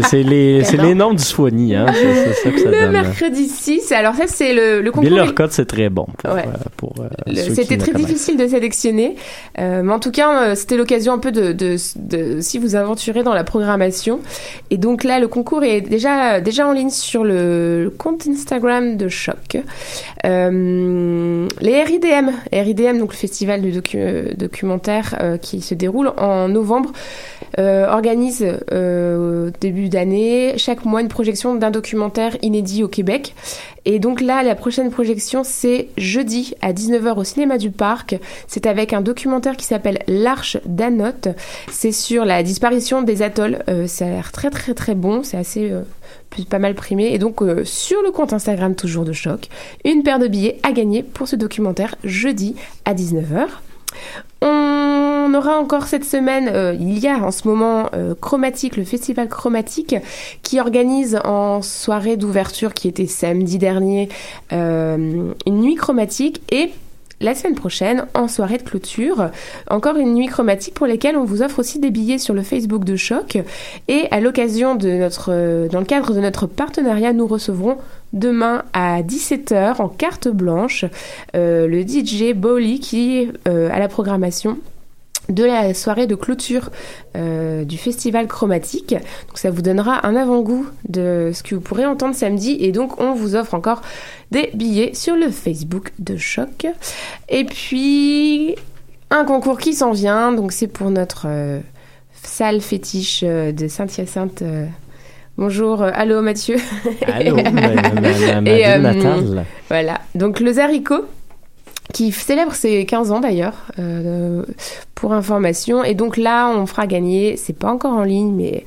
C'est- 0.09 0.21
les, 0.23 0.61
les 0.63 0.95
noms 0.95 1.13
du 1.13 1.23
soigny, 1.23 1.73
hein. 1.73 1.85
C'est 1.93 2.33
ça 2.33 2.49
que 2.51 2.59
ça 2.59 2.69
Le 2.69 2.77
donne. 2.81 2.91
mercredi 2.91 3.47
6. 3.47 3.89
Alors 3.93 4.15
ça, 4.15 4.27
c'est 4.27 4.53
le, 4.53 4.81
le 4.81 4.91
concours. 4.91 5.09
Bill 5.09 5.19
Orcott, 5.19 5.51
c'est 5.53 5.63
très 5.65 5.87
bon 5.87 6.05
pour, 6.17 6.33
Ouais. 6.33 6.43
euh, 6.45 6.57
pour 6.75 6.93
euh, 6.99 7.07
C'était 7.55 7.77
très 7.77 7.93
difficile 7.93 8.35
de 8.35 8.45
sélectionner, 8.47 9.15
Euh, 9.59 9.83
mais 9.83 9.93
en 9.93 9.99
tout 9.99 10.11
cas, 10.11 10.55
c'était 10.55 10.75
l'occasion 10.75 11.13
un 11.13 11.19
peu 11.19 11.31
de, 11.31 11.53
de, 11.53 11.77
de 11.95 12.41
si 12.41 12.57
vous 12.59 12.75
aventurez 12.75 13.23
dans 13.23 13.33
la 13.33 13.45
programmation. 13.45 14.19
Et 14.71 14.77
donc 14.77 15.05
là, 15.05 15.19
le 15.19 15.29
concours 15.29 15.63
est 15.63 15.79
déjà 15.79 16.41
déjà 16.41 16.67
en 16.67 16.73
ligne 16.73 16.89
sur 16.89 17.23
le, 17.23 17.85
le 17.85 17.89
compte 17.89 18.27
Instagram 18.27 18.97
de 18.97 19.07
Choc. 19.07 19.57
Les 20.25 21.83
RIDM, 21.83 22.29
RIDM, 22.51 22.99
donc 22.99 23.13
le 23.13 23.17
festival 23.17 23.61
du 23.61 23.71
docu- 23.71 24.35
documentaire 24.35 25.16
qui 25.41 25.61
se 25.61 25.73
déroule 25.73 26.11
en 26.17 26.47
novembre, 26.47 26.91
euh, 27.59 27.87
organise 27.87 28.45
euh, 28.71 29.47
au 29.47 29.51
début 29.61 29.89
d'année 29.89 30.53
chaque 30.57 30.85
mois 30.85 31.01
une 31.01 31.07
projection 31.07 31.55
d'un 31.55 31.71
documentaire 31.71 32.37
inédit 32.41 32.83
au 32.83 32.87
Québec. 32.87 33.33
Et 33.85 33.99
donc 33.99 34.19
là, 34.19 34.43
la 34.43 34.53
prochaine 34.53 34.91
projection, 34.91 35.43
c'est 35.45 35.87
jeudi 35.97 36.53
à 36.61 36.73
19h 36.73 37.17
au 37.17 37.23
cinéma 37.23 37.57
du 37.57 37.71
Parc. 37.71 38.17
C'est 38.45 38.65
avec 38.65 38.91
un 38.91 39.01
documentaire 39.01 39.55
qui 39.55 39.65
s'appelle 39.65 39.99
L'Arche 40.07 40.57
d'Anote. 40.65 41.29
C'est 41.71 41.93
sur 41.93 42.25
la 42.25 42.43
disparition 42.43 43.01
des 43.01 43.21
atolls. 43.21 43.63
Euh, 43.69 43.87
ça 43.87 44.05
a 44.05 44.09
l'air 44.09 44.31
très 44.31 44.49
très 44.49 44.73
très 44.73 44.93
bon. 44.93 45.23
C'est 45.23 45.37
assez 45.37 45.71
euh, 45.71 45.83
pas 46.49 46.59
mal 46.59 46.75
primé. 46.75 47.13
Et 47.13 47.17
donc 47.17 47.41
euh, 47.41 47.63
sur 47.63 48.01
le 48.01 48.11
compte 48.11 48.33
Instagram 48.33 48.75
toujours 48.75 49.05
de 49.05 49.13
choc, 49.13 49.47
une 49.85 50.03
paire 50.03 50.19
de 50.19 50.27
billets 50.27 50.59
à 50.63 50.73
gagner 50.73 51.01
pour 51.01 51.27
ce 51.27 51.37
documentaire 51.37 51.95
jeudi 52.03 52.55
à 52.83 52.93
19h. 52.93 53.47
On 55.27 55.33
aura 55.33 55.57
encore 55.57 55.87
cette 55.87 56.05
semaine, 56.05 56.49
euh, 56.53 56.73
il 56.79 56.99
y 56.99 57.07
a 57.09 57.17
en 57.17 57.31
ce 57.31 57.49
moment 57.49 57.89
euh, 57.93 58.15
Chromatique, 58.15 58.77
le 58.77 58.85
festival 58.85 59.27
Chromatique, 59.27 59.93
qui 60.41 60.57
organise 60.61 61.19
en 61.25 61.61
soirée 61.61 62.15
d'ouverture 62.15 62.73
qui 62.73 62.87
était 62.87 63.07
samedi 63.07 63.57
dernier 63.57 64.07
euh, 64.53 65.33
une 65.45 65.59
nuit 65.59 65.75
chromatique 65.75 66.41
et 66.49 66.71
la 67.19 67.35
semaine 67.35 67.55
prochaine, 67.55 68.05
en 68.13 68.29
soirée 68.29 68.57
de 68.57 68.63
clôture, 68.63 69.31
encore 69.69 69.97
une 69.97 70.13
nuit 70.13 70.27
chromatique 70.27 70.75
pour 70.75 70.87
lesquelles 70.87 71.17
on 71.17 71.25
vous 71.25 71.41
offre 71.41 71.59
aussi 71.59 71.79
des 71.79 71.91
billets 71.91 72.19
sur 72.19 72.33
le 72.33 72.43
Facebook 72.43 72.85
de 72.85 72.95
Choc. 72.95 73.37
Et 73.89 74.07
à 74.11 74.21
l'occasion 74.21 74.75
de 74.75 74.91
notre, 74.91 75.67
dans 75.67 75.79
le 75.79 75.85
cadre 75.85 76.13
de 76.13 76.21
notre 76.21 76.47
partenariat, 76.47 77.11
nous 77.11 77.27
recevrons 77.27 77.79
demain 78.13 78.63
à 78.71 79.01
17h 79.01 79.81
en 79.81 79.89
carte 79.89 80.29
blanche 80.29 80.85
le 81.33 81.81
DJ 81.81 82.33
Bowley 82.33 82.79
qui 82.79 83.17
est 83.17 83.31
euh, 83.49 83.69
à 83.73 83.79
la 83.79 83.89
programmation 83.89 84.57
de 85.29 85.43
la 85.43 85.73
soirée 85.73 86.07
de 86.07 86.15
clôture 86.15 86.69
euh, 87.15 87.63
du 87.65 87.77
festival 87.77 88.27
chromatique. 88.27 88.91
Donc 88.93 89.37
ça 89.37 89.49
vous 89.51 89.61
donnera 89.61 90.05
un 90.07 90.15
avant-goût 90.15 90.67
de 90.87 91.31
ce 91.33 91.43
que 91.43 91.55
vous 91.55 91.61
pourrez 91.61 91.85
entendre 91.85 92.15
samedi 92.15 92.57
et 92.59 92.71
donc 92.71 92.99
on 93.01 93.13
vous 93.13 93.35
offre 93.35 93.53
encore 93.53 93.81
des 94.31 94.49
billets 94.53 94.93
sur 94.93 95.15
le 95.15 95.29
Facebook 95.29 95.91
de 95.99 96.17
Choc. 96.17 96.67
Et 97.29 97.43
puis 97.43 98.55
un 99.09 99.23
concours 99.25 99.57
qui 99.57 99.73
s'en 99.73 99.91
vient, 99.91 100.31
donc 100.33 100.51
c'est 100.51 100.67
pour 100.67 100.89
notre 100.91 101.25
euh, 101.27 101.59
salle 102.23 102.61
fétiche 102.61 103.21
euh, 103.23 103.51
de 103.51 103.67
Saint-Hyacinthe. 103.67 104.41
euh, 104.41 104.65
Bonjour, 105.37 105.83
euh, 105.83 105.91
allô 105.93 106.21
Mathieu. 106.23 106.55
Allô, 107.05 107.37
Et, 108.45 108.67
euh. 108.67 109.43
Voilà, 109.69 110.01
donc 110.15 110.39
le 110.39 110.51
Zarico, 110.53 111.05
qui 111.93 112.11
célèbre 112.11 112.53
ses 112.53 112.85
15 112.85 113.11
ans 113.11 113.19
d'ailleurs, 113.19 113.55
euh, 113.79 114.43
pour 114.95 115.13
information. 115.13 115.83
Et 115.83 115.93
donc 115.93 116.17
là, 116.17 116.49
on 116.49 116.65
fera 116.65 116.87
gagner, 116.87 117.37
c'est 117.37 117.57
pas 117.57 117.69
encore 117.71 117.93
en 117.93 118.03
ligne, 118.03 118.33
mais 118.35 118.65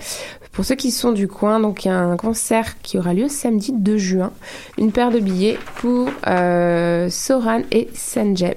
pour 0.53 0.65
ceux 0.65 0.75
qui 0.75 0.91
sont 0.91 1.13
du 1.13 1.29
coin, 1.29 1.61
donc 1.61 1.85
il 1.85 1.89
y 1.89 1.91
a 1.91 1.99
un 1.99 2.17
concert 2.17 2.81
qui 2.83 2.99
aura 2.99 3.15
lieu 3.15 3.29
samedi 3.29 3.73
2 3.73 3.97
juin, 3.99 4.33
une 4.79 4.91
paire 4.91 5.11
de 5.11 5.21
billets 5.21 5.59
pour 5.77 6.09
euh, 6.27 7.09
Soran 7.11 7.61
et 7.71 7.89
Saint 7.95 8.35
James. 8.35 8.55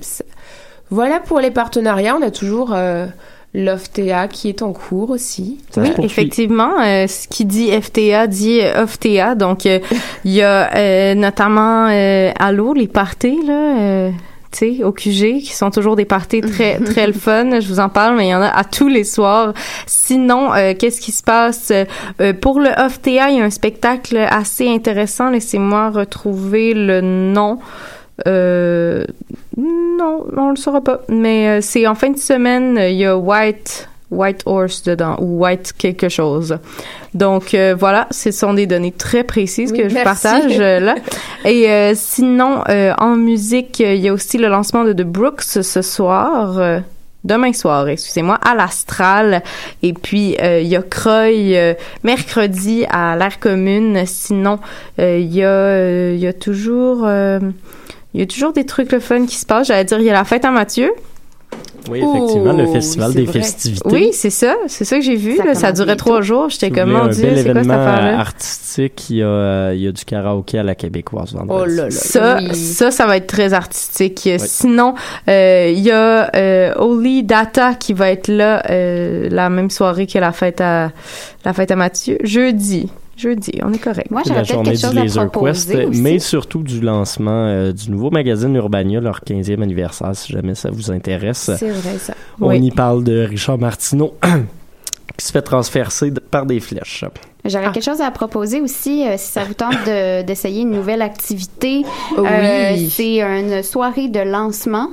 Voilà 0.89 1.19
pour 1.19 1.39
les 1.39 1.51
partenariats, 1.51 2.15
on 2.19 2.21
a 2.21 2.31
toujours 2.31 2.71
euh, 2.73 3.05
l'OFTA 3.53 4.27
qui 4.27 4.49
est 4.49 4.61
en 4.61 4.73
cours 4.73 5.11
aussi. 5.11 5.59
Oui, 5.77 5.91
effectivement. 5.99 6.79
euh, 6.81 7.07
ce 7.07 7.27
qui 7.27 7.45
dit 7.45 7.69
FTA 7.81 8.27
dit 8.27 8.59
euh, 8.61 8.83
OFTA. 8.83 9.35
Donc, 9.35 9.65
euh, 9.65 9.79
il 10.25 10.31
y 10.33 10.41
a 10.41 10.75
euh, 10.75 11.15
notamment 11.15 11.87
euh, 11.89 12.31
Allo, 12.39 12.73
les 12.73 12.87
parties, 12.87 13.39
là. 13.45 14.09
Sais, 14.57 14.83
au 14.83 14.91
QG, 14.91 15.39
qui 15.39 15.53
sont 15.53 15.71
toujours 15.71 15.95
des 15.95 16.05
parties 16.05 16.41
très, 16.41 16.79
très 16.79 17.07
le 17.07 17.13
fun. 17.13 17.59
Je 17.59 17.67
vous 17.67 17.79
en 17.79 17.89
parle, 17.89 18.17
mais 18.17 18.27
il 18.27 18.31
y 18.31 18.35
en 18.35 18.41
a 18.41 18.49
à 18.49 18.63
tous 18.63 18.87
les 18.87 19.03
soirs. 19.03 19.53
Sinon, 19.85 20.53
euh, 20.53 20.73
qu'est-ce 20.77 21.01
qui 21.01 21.11
se 21.11 21.23
passe? 21.23 21.71
Euh, 21.71 22.33
pour 22.33 22.59
le 22.59 22.69
OFTA, 22.69 23.29
il 23.29 23.37
y 23.37 23.41
a 23.41 23.43
un 23.43 23.49
spectacle 23.49 24.17
assez 24.17 24.67
intéressant. 24.69 25.29
Laissez-moi 25.29 25.89
retrouver 25.89 26.73
le 26.73 27.01
nom. 27.01 27.59
Euh, 28.27 29.05
non, 29.57 30.25
on 30.35 30.49
le 30.49 30.55
saura 30.55 30.81
pas. 30.81 31.01
Mais 31.09 31.47
euh, 31.47 31.61
c'est 31.61 31.87
en 31.87 31.95
fin 31.95 32.11
de 32.11 32.17
semaine, 32.17 32.77
il 32.79 32.95
y 32.95 33.05
a 33.05 33.17
White 33.17 33.89
White 34.13 34.43
Horse 34.45 34.83
dedans 34.83 35.15
ou 35.19 35.43
White 35.43 35.73
quelque 35.77 36.09
chose. 36.09 36.57
Donc 37.13 37.53
euh, 37.53 37.75
voilà, 37.77 38.07
ce 38.11 38.31
sont 38.31 38.53
des 38.53 38.65
données 38.65 38.91
très 38.91 39.23
précises 39.23 39.71
Oui, 39.71 39.79
que 39.79 39.89
je 39.89 39.93
merci. 39.93 40.23
partage 40.23 40.59
euh, 40.59 40.79
là. 40.79 40.95
Et 41.45 41.69
euh, 41.69 41.93
sinon, 41.95 42.63
en 42.97 43.15
musique, 43.15 43.79
il 43.79 43.97
y 43.97 44.09
a 44.09 44.13
aussi 44.13 44.37
le 44.37 44.47
lancement 44.47 44.83
de 44.83 44.93
The 44.93 45.03
Brooks 45.05 45.41
ce 45.41 45.81
soir. 45.81 46.81
Demain 47.23 47.53
soir, 47.53 47.87
excusez-moi, 47.87 48.37
à 48.43 48.53
l'Astral. 48.53 49.43
Et 49.81 49.93
puis, 49.93 50.35
il 50.41 50.67
y 50.67 50.75
a 50.75 50.83
euh, 51.05 51.73
mercredi 52.03 52.85
à 52.89 53.15
l'Air 53.15 53.39
Commune. 53.39 54.03
Sinon, 54.05 54.59
il 54.97 55.33
y, 55.33 55.43
a, 55.43 56.11
il 56.11 56.19
y 56.19 56.27
a 56.27 56.33
toujours... 56.33 57.07
il 57.07 58.19
y 58.19 58.23
a 58.23 58.25
toujours 58.25 58.53
des 58.53 58.65
trucs 58.65 58.91
le 58.91 58.99
fun 58.99 59.25
qui 59.25 59.35
se 59.35 59.45
passent. 59.45 59.67
J'allais 59.67 59.85
dire, 59.85 59.99
il 59.99 60.05
y 60.05 60.09
a 60.09 60.13
la 60.13 60.25
fête 60.25 60.45
à 60.45 60.51
Mathieu. 60.51 60.91
Oui, 61.89 61.99
effectivement, 61.99 62.53
le 62.53 62.63
Oh, 62.65 62.71
festival 62.71 63.11
c'est 63.11 63.17
des 63.17 63.25
vrai. 63.25 63.39
festivités. 63.41 63.89
Oui, 63.91 64.09
c'est 64.13 64.29
ça. 64.29 64.55
C'est 64.67 64.85
ça 64.85 64.95
que 64.97 65.01
j'ai 65.03 65.17
vu. 65.17 65.35
Ça 65.35 65.43
là. 65.43 65.53
Ça 65.53 65.73
durait 65.73 65.97
trois 65.97 66.21
jours. 66.21 66.49
J'étais 66.49 66.71
comme, 66.71 66.91
mon 66.91 67.07
Dieu, 67.07 67.13
c'est 67.15 67.21
quoi 67.27 67.35
cette 67.35 67.47
événement 67.47 67.73
affaire-là? 67.73 68.19
artistique, 68.19 69.09
il 69.09 69.17
y, 69.17 69.23
a, 69.23 69.73
il 69.73 69.81
y 69.81 69.87
a 69.87 69.91
du 69.91 70.05
karaoké 70.05 70.59
à 70.59 70.63
la 70.63 70.75
québécoise 70.75 71.33
vendredi. 71.33 71.91
Ça, 71.91 72.39
ça, 72.53 72.89
ça 72.89 73.05
va 73.05 73.17
être 73.17 73.27
très 73.27 73.53
artistique. 73.53 74.29
Sinon, 74.39 74.93
euh, 75.27 75.71
il 75.75 75.79
y 75.81 75.91
a 75.91 76.31
euh, 76.35 76.73
Oli 76.77 77.23
Data 77.23 77.73
qui 77.75 77.91
va 77.91 78.11
être 78.11 78.29
là 78.29 78.63
euh, 78.69 79.27
la 79.29 79.49
même 79.49 79.69
soirée 79.69 80.07
que 80.07 80.17
la 80.19 80.31
fête 80.31 80.61
à 80.61 80.91
la 81.43 81.51
fête 81.51 81.71
à 81.71 81.75
Mathieu. 81.75 82.17
Jeudi. 82.23 82.89
Jeudi, 83.15 83.51
on 83.63 83.71
est 83.71 83.77
correct. 83.77 84.09
Moi, 84.09 84.21
la 84.25 84.33
peut-être 84.35 84.47
journée 84.53 84.71
quelque 84.71 84.81
chose 84.81 84.91
du 84.91 84.97
à 84.99 85.03
Laser 85.03 85.29
proposer 85.31 85.73
Quest, 85.75 85.87
aussi. 85.89 86.01
mais 86.01 86.19
surtout 86.19 86.63
du 86.63 86.81
lancement 86.81 87.45
euh, 87.47 87.71
du 87.71 87.91
nouveau 87.91 88.09
magazine 88.09 88.55
Urbania, 88.55 88.99
leur 89.01 89.19
15e 89.21 89.61
anniversaire, 89.61 90.15
si 90.15 90.33
jamais 90.33 90.55
ça 90.55 90.71
vous 90.71 90.89
intéresse. 90.91 91.51
C'est 91.57 91.69
vrai 91.69 91.97
ça. 91.99 92.15
On 92.41 92.47
Oui. 92.49 92.59
y 92.59 92.71
parle 92.71 93.03
de 93.03 93.19
Richard 93.23 93.59
Martineau, 93.59 94.15
qui 95.17 95.25
se 95.25 95.31
fait 95.31 95.41
transpercer 95.41 96.11
par 96.31 96.45
des 96.45 96.59
flèches. 96.59 97.05
J'aurais 97.45 97.71
quelque 97.73 97.83
chose 97.83 97.99
à 97.99 98.09
proposer 98.09 98.61
aussi, 98.61 99.05
euh, 99.05 99.15
si 99.17 99.27
ça 99.33 99.43
vous 99.43 99.53
tente 99.53 99.73
de- 99.85 100.21
d'essayer 100.25 100.61
une 100.61 100.71
nouvelle 100.71 101.01
activité. 101.01 101.83
Oui. 102.17 102.25
Euh, 102.25 102.75
c'est 102.89 103.19
une 103.21 103.61
soirée 103.63 104.07
de 104.07 104.21
lancement. 104.21 104.87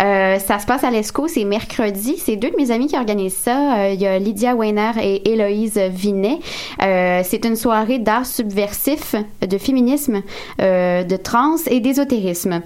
Euh, 0.00 0.38
ça 0.38 0.58
se 0.58 0.64
passe 0.66 0.82
à 0.82 0.90
l'ESCO, 0.90 1.28
c'est 1.28 1.44
mercredi. 1.44 2.14
C'est 2.16 2.36
deux 2.36 2.50
de 2.50 2.56
mes 2.56 2.70
amis 2.70 2.86
qui 2.86 2.96
organisent 2.96 3.34
ça. 3.34 3.80
Euh, 3.80 3.90
Il 3.92 4.00
y 4.00 4.06
a 4.06 4.18
Lydia 4.18 4.54
Weiner 4.54 4.92
et 5.02 5.30
Héloïse 5.30 5.78
Vinet. 5.90 6.38
Euh, 6.82 7.20
c'est 7.22 7.44
une 7.44 7.56
soirée 7.56 7.98
d'art 7.98 8.24
subversif, 8.24 9.14
de 9.46 9.58
féminisme, 9.58 10.22
euh, 10.62 11.04
de 11.04 11.16
trans 11.16 11.56
et 11.66 11.80
d'ésotérisme. 11.80 12.62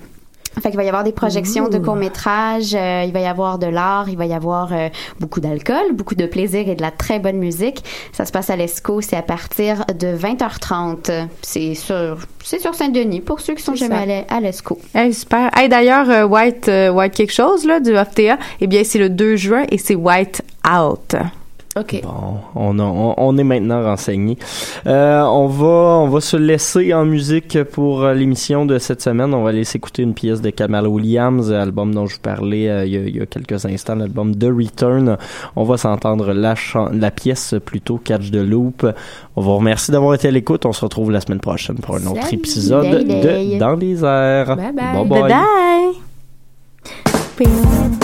Fait 0.61 0.71
qu'il 0.71 0.77
va 0.77 0.85
y 0.85 0.89
avoir 0.89 1.05
des 1.05 1.13
projections 1.13 1.69
de 1.69 1.79
courts-métrages, 1.79 2.75
euh, 2.75 3.05
il 3.07 3.13
va 3.13 3.21
y 3.21 3.27
avoir 3.27 3.59
de 3.59 3.67
l'art, 3.67 4.09
il 4.09 4.17
va 4.17 4.27
y 4.27 4.33
avoir 4.33 4.73
euh, 4.73 4.89
beaucoup 5.21 5.41
d'alcool, 5.41 5.93
beaucoup 5.93 6.15
de 6.15 6.27
plaisir 6.27 6.69
et 6.69 6.75
de 6.75 6.83
la 6.83 6.91
très 6.91 7.19
bonne 7.19 7.39
musique. 7.39 7.85
Ça 8.13 8.25
se 8.25 8.33
passe 8.33 8.51
à 8.51 8.57
l'ESCO, 8.57 9.01
c'est 9.01 9.17
à 9.17 9.23
partir 9.23 9.85
de 9.87 10.17
20h30. 10.17 11.29
C'est 11.43 11.75
sur, 11.75 12.19
c'est 12.43 12.61
sur 12.61 12.75
Saint-Denis 12.75 13.21
pour 13.21 13.41
ceux 13.41 13.55
qui 13.55 13.63
sont 13.63 13.75
jamais 13.75 13.97
allés 13.97 14.25
à 14.29 14.41
l'ESCO. 14.41 14.79
Hey, 14.95 15.13
super. 15.13 15.51
Hey, 15.57 15.69
d'ailleurs, 15.69 16.09
euh, 16.09 16.25
White, 16.25 16.69
euh, 16.69 16.91
White 16.91 17.15
quelque 17.15 17.33
chose, 17.33 17.65
là, 17.65 17.81
du 17.81 17.95
FTA, 17.95 18.39
eh 18.61 18.67
bien, 18.67 18.85
c'est 18.85 18.99
le 18.99 19.11
2 19.11 19.37
juin 19.37 19.65
et 19.71 19.79
c'est 19.79 19.95
White 19.95 20.43
Out. 20.67 21.17
Ok. 21.77 22.03
Bon, 22.05 22.37
on, 22.55 22.79
a- 22.79 22.83
on, 22.85 23.15
on 23.17 23.37
est 23.37 23.43
maintenant 23.43 23.83
renseigné. 23.83 24.39
Euh, 24.87 25.23
on 25.23 25.49
va 25.49 25.67
on 25.67 26.09
va 26.09 26.21
se 26.21 26.37
laisser 26.37 26.95
en 26.95 27.05
musique 27.05 27.61
pour 27.65 28.05
euh, 28.05 28.15
l'émission 28.15 28.65
de 28.65 28.79
cette 28.79 29.03
semaine. 29.03 29.35
On 29.35 29.43
va 29.43 29.51
laisser 29.51 29.79
écouter 29.79 30.03
une 30.03 30.15
pièce 30.15 30.41
de 30.41 30.51
Kamal 30.51 30.87
Williams, 30.87 31.51
album 31.51 31.93
dont 31.93 32.07
je 32.07 32.15
vous 32.15 32.21
parlais 32.21 32.69
euh, 32.69 32.87
il, 32.87 32.93
y 32.93 32.97
a, 32.97 33.01
il 33.01 33.17
y 33.17 33.21
a 33.21 33.27
quelques 33.27 33.67
instants, 33.67 33.97
l'album 33.97 34.37
The 34.37 34.47
Return. 34.57 35.17
On 35.57 35.65
va 35.65 35.77
s'entendre 35.77 36.33
la, 36.33 36.55
pièce 37.11 37.57
plutôt 37.65 37.97
Catch 37.99 38.31
the 38.31 38.37
Loop. 38.37 38.87
On 39.35 39.43
vous 39.43 39.57
remercie 39.57 39.91
d'avoir 39.91 40.15
été 40.15 40.29
à 40.29 40.31
l'écoute. 40.31 40.67
On 40.67 40.73
se 40.73 40.85
retrouve 40.85 41.11
la 41.11 41.21
semaine 41.21 41.41
prochaine 41.41 41.77
pour 41.77 41.97
un 41.97 42.07
autre 42.07 42.33
épisode 42.33 42.85
day, 42.89 43.05
day. 43.05 43.55
de 43.55 43.59
Dans 43.59 43.75
les 43.75 44.05
airs. 44.05 44.55
Bye 44.57 44.73
bye. 44.73 45.09
bye. 45.09 45.23
Bye 45.23 45.35
bye. 47.99 48.04